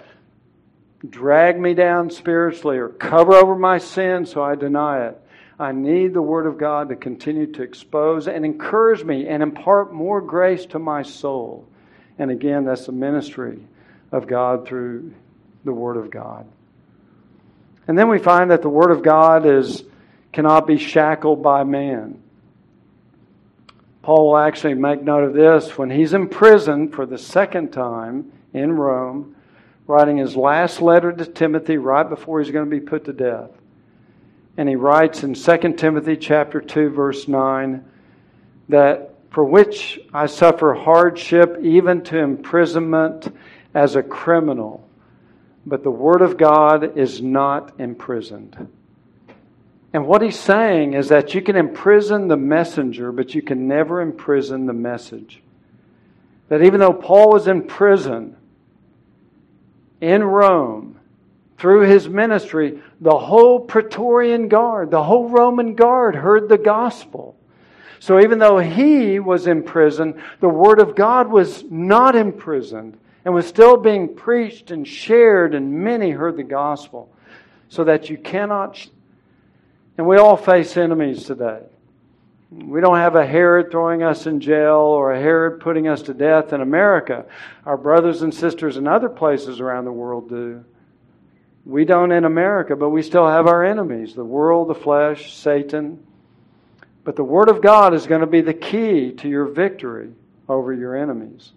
[1.07, 5.21] drag me down spiritually or cover over my sin so I deny it.
[5.57, 9.93] I need the Word of God to continue to expose and encourage me and impart
[9.93, 11.67] more grace to my soul.
[12.17, 13.59] And again, that's the ministry
[14.11, 15.13] of God through
[15.69, 16.47] the Word of God.
[17.87, 19.83] And then we find that the Word of God is,
[20.33, 22.19] cannot be shackled by man.
[24.01, 28.31] Paul will actually make note of this when he's in prison for the second time
[28.51, 29.35] in Rome,
[29.85, 33.51] writing his last letter to Timothy right before he's going to be put to death.
[34.57, 37.85] And he writes in 2 Timothy chapter 2 verse 9
[38.69, 43.31] that for which I suffer hardship even to imprisonment
[43.75, 44.88] as a criminal.
[45.65, 48.69] But the Word of God is not imprisoned.
[49.93, 54.01] And what he's saying is that you can imprison the messenger, but you can never
[54.01, 55.41] imprison the message.
[56.49, 58.35] That even though Paul was in prison
[60.01, 60.99] in Rome,
[61.57, 67.35] through his ministry, the whole Praetorian Guard, the whole Roman Guard heard the gospel.
[67.99, 72.97] So even though he was in prison, the Word of God was not imprisoned
[73.29, 77.13] and was still being preached and shared, and many heard the gospel.
[77.67, 78.83] So that you cannot,
[79.99, 81.61] and we all face enemies today.
[82.49, 86.15] We don't have a Herod throwing us in jail or a Herod putting us to
[86.15, 87.25] death in America.
[87.67, 90.65] Our brothers and sisters in other places around the world do.
[91.67, 96.03] We don't in America, but we still have our enemies the world, the flesh, Satan.
[97.03, 100.09] But the Word of God is going to be the key to your victory
[100.47, 101.51] over your enemies.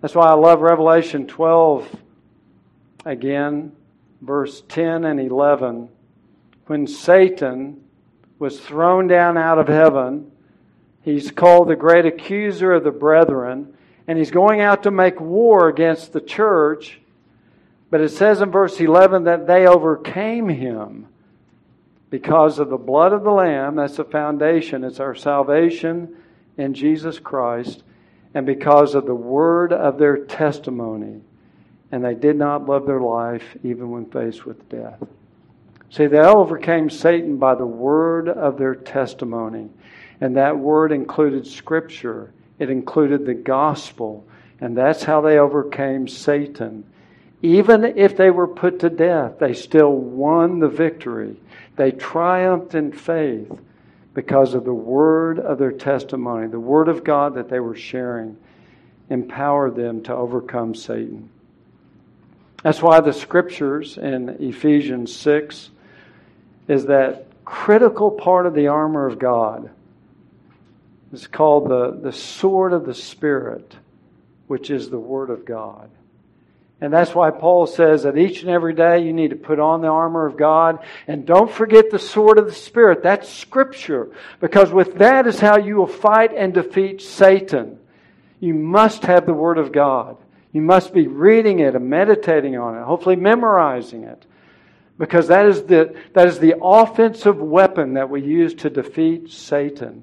[0.00, 1.94] That's why I love Revelation 12
[3.04, 3.72] again,
[4.22, 5.90] verse 10 and 11.
[6.66, 7.84] When Satan
[8.38, 10.32] was thrown down out of heaven,
[11.02, 13.74] he's called the great accuser of the brethren,
[14.06, 16.98] and he's going out to make war against the church.
[17.90, 21.08] But it says in verse 11 that they overcame him
[22.08, 23.76] because of the blood of the Lamb.
[23.76, 26.16] That's the foundation, it's our salvation
[26.56, 27.82] in Jesus Christ
[28.34, 31.20] and because of the word of their testimony.
[31.92, 35.02] And they did not love their life even when faced with death.
[35.90, 39.70] See, they overcame Satan by the word of their testimony.
[40.20, 44.24] And that word included Scripture, it included the gospel.
[44.60, 46.84] And that's how they overcame Satan.
[47.42, 51.36] Even if they were put to death, they still won the victory.
[51.76, 53.50] They triumphed in faith
[54.14, 58.36] because of the word of their testimony, the word of God that they were sharing,
[59.08, 61.28] empowered them to overcome Satan.
[62.62, 65.70] That's why the scriptures in Ephesians 6
[66.68, 69.70] is that critical part of the armor of God.
[71.12, 73.74] It's called the, the sword of the Spirit,
[74.46, 75.90] which is the Word of God.
[76.80, 79.82] And that's why Paul says that each and every day you need to put on
[79.82, 80.78] the armor of God.
[81.06, 83.02] And don't forget the sword of the Spirit.
[83.02, 84.10] That's Scripture.
[84.40, 87.78] Because with that is how you will fight and defeat Satan.
[88.40, 90.16] You must have the Word of God.
[90.52, 94.24] You must be reading it and meditating on it, hopefully memorizing it.
[94.98, 100.02] Because that is the, that is the offensive weapon that we use to defeat Satan.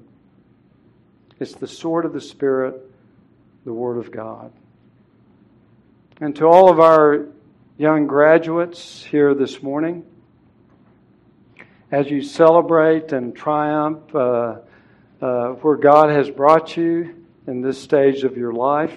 [1.40, 2.80] It's the sword of the Spirit,
[3.64, 4.52] the Word of God.
[6.20, 7.26] And to all of our
[7.76, 10.04] young graduates here this morning,
[11.92, 14.56] as you celebrate and triumph uh,
[15.22, 18.92] uh, where God has brought you in this stage of your life,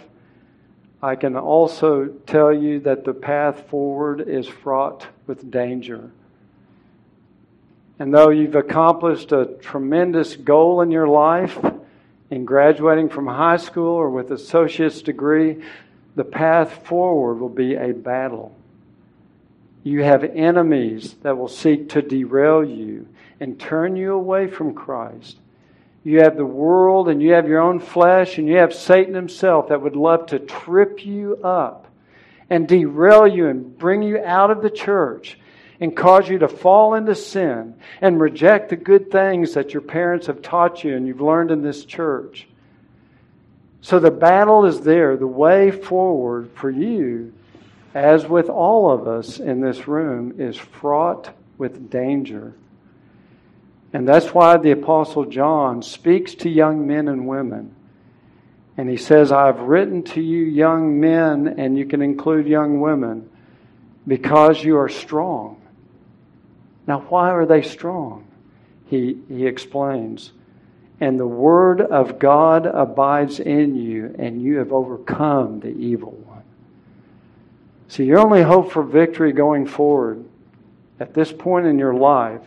[1.00, 6.10] I can also tell you that the path forward is fraught with danger.
[8.00, 11.56] And though you've accomplished a tremendous goal in your life
[12.32, 15.62] in graduating from high school or with associate's degree,
[16.16, 18.56] the path forward will be a battle.
[19.84, 23.08] You have enemies that will seek to derail you
[23.40, 25.38] and turn you away from Christ.
[26.04, 29.70] You have the world and you have your own flesh and you have Satan himself
[29.70, 31.88] that would love to trip you up
[32.50, 35.40] and derail you and bring you out of the church
[35.80, 40.28] and cause you to fall into sin and reject the good things that your parents
[40.28, 42.48] have taught you and you've learned in this church.
[43.82, 45.18] So the battle is there.
[45.18, 47.34] The way forward for you,
[47.94, 52.54] as with all of us in this room, is fraught with danger.
[53.94, 57.76] And that's why the Apostle John speaks to young men and women.
[58.78, 63.30] And he says, I've written to you, young men, and you can include young women,
[64.08, 65.62] because you are strong.
[66.88, 68.28] Now, why are they strong?
[68.86, 70.32] He, he explains
[71.02, 76.44] and the word of God abides in you, and you have overcome the evil one.
[77.88, 80.24] See, your only hope for victory going forward
[81.00, 82.44] at this point in your life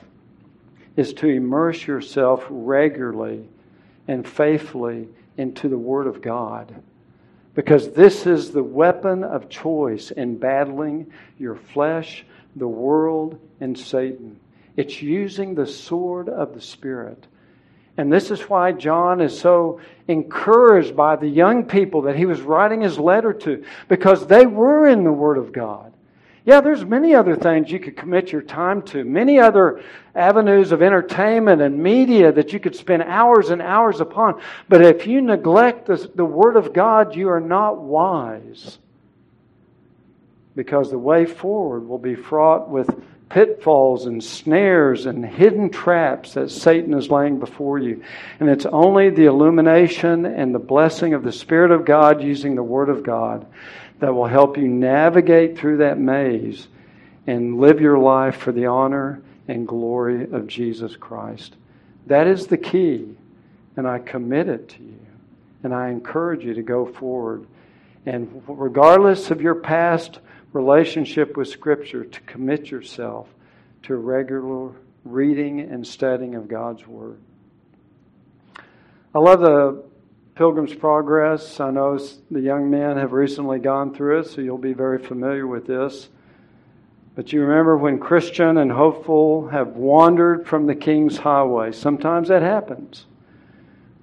[0.97, 3.49] is to immerse yourself regularly
[4.07, 6.73] and faithfully into the Word of God.
[7.57, 12.25] Because this is the weapon of choice in battling your flesh,
[12.55, 14.39] the world, and Satan.
[14.77, 17.27] It's using the sword of the Spirit.
[17.97, 22.41] And this is why John is so encouraged by the young people that he was
[22.41, 25.93] writing his letter to, because they were in the Word of God.
[26.45, 29.83] Yeah, there's many other things you could commit your time to, many other
[30.15, 34.43] avenues of entertainment and media that you could spend hours and hours upon.
[34.69, 38.79] But if you neglect the, the Word of God, you are not wise.
[40.55, 42.91] Because the way forward will be fraught with
[43.35, 48.01] pitfalls and snares and hidden traps that Satan is laying before you.
[48.39, 52.63] And it's only the illumination and the blessing of the Spirit of God using the
[52.63, 53.45] Word of God
[53.99, 56.69] that will help you navigate through that maze
[57.27, 61.57] and live your life for the honor and glory of Jesus Christ.
[62.07, 63.17] That is the key,
[63.77, 65.07] and I commit it to you,
[65.65, 67.49] and I encourage you to go forward.
[68.07, 70.21] And regardless of your past
[70.55, 73.29] relationship with Scripture to commit yourself
[73.83, 74.71] to regular
[75.05, 77.19] reading and studying of God's Word.
[79.15, 79.85] I love the
[80.37, 81.61] Pilgrim's Progress.
[81.61, 81.99] I know
[82.31, 86.09] the young men have recently gone through it, so you'll be very familiar with this.
[87.17, 91.73] But you remember when Christian and hopeful have wandered from the King's highway.
[91.73, 93.07] Sometimes that happens.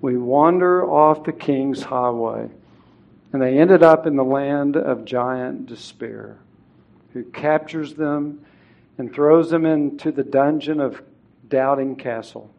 [0.01, 2.49] We wander off the King's highway.
[3.33, 6.37] And they ended up in the land of giant despair,
[7.13, 8.45] who captures them
[8.97, 11.01] and throws them into the dungeon of
[11.47, 12.49] Doubting Castle.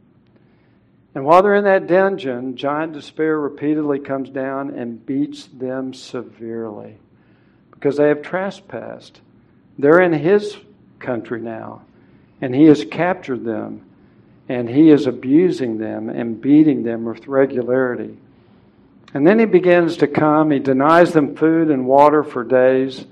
[1.14, 6.96] And while they're in that dungeon, giant despair repeatedly comes down and beats them severely
[7.70, 9.20] because they have trespassed.
[9.78, 10.56] They're in his
[11.00, 11.82] country now,
[12.40, 13.84] and he has captured them,
[14.48, 18.16] and he is abusing them and beating them with regularity.
[19.14, 20.50] And then he begins to come.
[20.50, 23.04] He denies them food and water for days.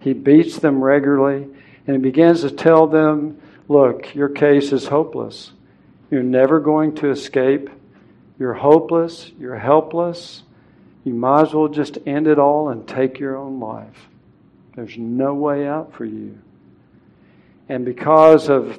[0.00, 1.48] He beats them regularly.
[1.86, 5.52] And he begins to tell them, look, your case is hopeless.
[6.10, 7.70] You're never going to escape.
[8.38, 9.32] You're hopeless.
[9.38, 10.42] You're helpless.
[11.04, 14.08] You might as well just end it all and take your own life.
[14.76, 16.38] There's no way out for you.
[17.68, 18.78] And because of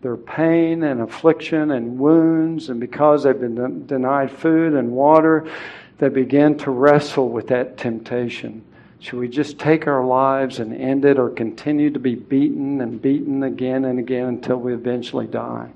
[0.00, 5.50] their pain and affliction and wounds, and because they've been denied food and water,
[5.98, 8.64] they begin to wrestle with that temptation.
[9.00, 13.00] Should we just take our lives and end it or continue to be beaten and
[13.00, 15.70] beaten again and again until we eventually die?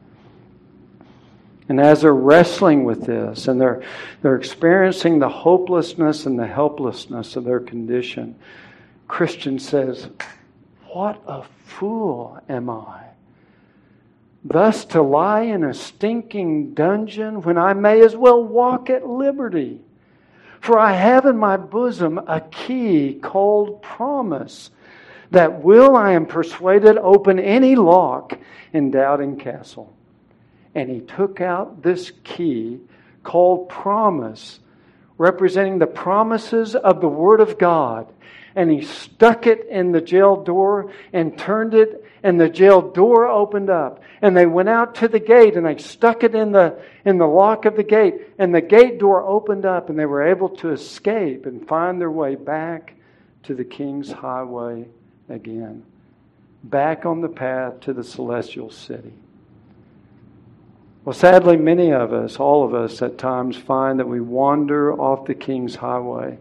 [1.69, 3.83] And as they're wrestling with this and they're,
[4.21, 8.35] they're experiencing the hopelessness and the helplessness of their condition,
[9.07, 10.09] Christian says,
[10.93, 13.05] What a fool am I!
[14.45, 19.81] Thus to lie in a stinking dungeon when I may as well walk at liberty.
[20.63, 24.71] For I have in my bosom a key called promise
[25.33, 28.39] that will, I am persuaded, open any lock
[28.73, 29.93] in Doubting Castle.
[30.73, 32.79] And he took out this key
[33.25, 34.61] called promise,
[35.19, 38.07] representing the promises of the Word of God.
[38.55, 43.27] And he stuck it in the jail door and turned it and the jail door
[43.27, 46.79] opened up and they went out to the gate and they stuck it in the
[47.05, 50.23] in the lock of the gate and the gate door opened up and they were
[50.23, 52.95] able to escape and find their way back
[53.43, 54.87] to the king's highway
[55.29, 55.83] again
[56.63, 59.13] back on the path to the celestial city.
[61.05, 65.27] Well sadly many of us all of us at times find that we wander off
[65.27, 66.39] the king's highway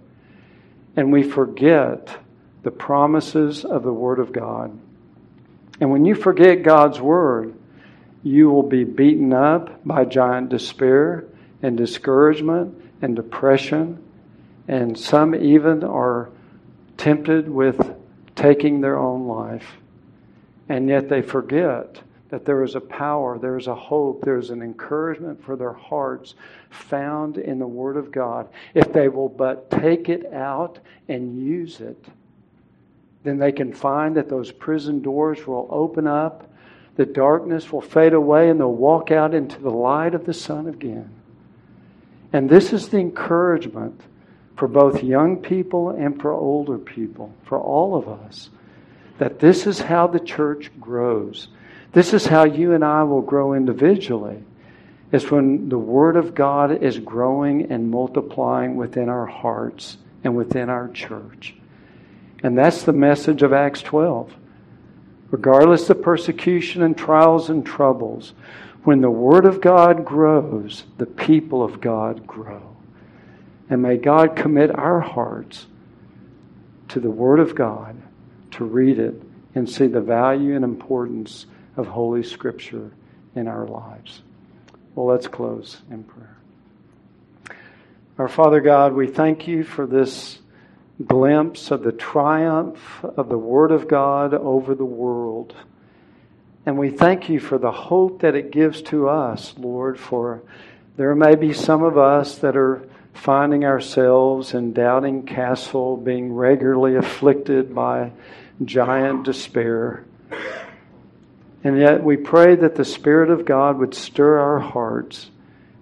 [0.95, 2.15] and we forget
[2.61, 4.77] the promises of the word of god
[5.82, 7.55] and when you forget God's word,
[8.21, 11.25] you will be beaten up by giant despair
[11.63, 14.01] and discouragement and depression.
[14.67, 16.29] And some even are
[16.97, 17.95] tempted with
[18.36, 19.65] taking their own life.
[20.69, 24.51] And yet they forget that there is a power, there is a hope, there is
[24.51, 26.36] an encouragement for their hearts
[26.69, 28.47] found in the Word of God.
[28.75, 30.77] If they will but take it out
[31.09, 32.05] and use it
[33.24, 36.49] then they can find that those prison doors will open up,
[36.95, 40.67] the darkness will fade away, and they'll walk out into the light of the sun
[40.67, 41.09] again.
[42.34, 44.01] And this is the encouragement
[44.55, 48.49] for both young people and for older people, for all of us,
[49.17, 51.47] that this is how the church grows.
[51.93, 54.43] This is how you and I will grow individually.
[55.11, 60.69] It's when the Word of God is growing and multiplying within our hearts and within
[60.69, 61.55] our church.
[62.43, 64.33] And that's the message of Acts 12.
[65.29, 68.33] Regardless of persecution and trials and troubles,
[68.83, 72.75] when the Word of God grows, the people of God grow.
[73.69, 75.67] And may God commit our hearts
[76.89, 77.95] to the Word of God,
[78.51, 79.21] to read it
[79.55, 81.45] and see the value and importance
[81.77, 82.91] of Holy Scripture
[83.35, 84.21] in our lives.
[84.95, 86.37] Well, let's close in prayer.
[88.17, 90.40] Our Father God, we thank you for this
[91.07, 95.55] glimpse of the triumph of the Word of God over the world.
[96.65, 100.41] And we thank you for the hope that it gives to us, Lord, for
[100.97, 106.95] there may be some of us that are finding ourselves in doubting castle, being regularly
[106.95, 108.11] afflicted by
[108.63, 110.05] giant despair.
[111.63, 115.29] And yet we pray that the Spirit of God would stir our hearts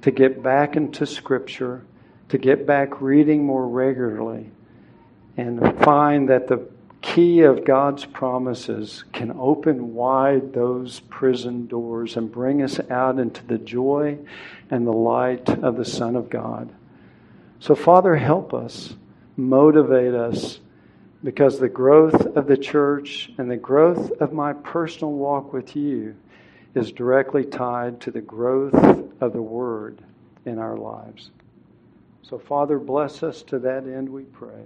[0.01, 1.83] to get back into Scripture,
[2.29, 4.51] to get back reading more regularly
[5.39, 6.67] and find that the
[7.01, 13.45] key of God's promises can open wide those prison doors and bring us out into
[13.45, 14.17] the joy
[14.69, 16.69] and the light of the Son of God.
[17.61, 18.93] So, Father, help us,
[19.37, 20.59] motivate us,
[21.23, 26.15] because the growth of the church and the growth of my personal walk with you
[26.75, 28.73] is directly tied to the growth
[29.21, 30.01] of the Word
[30.45, 31.31] in our lives.
[32.23, 34.65] So, Father, bless us to that end, we pray.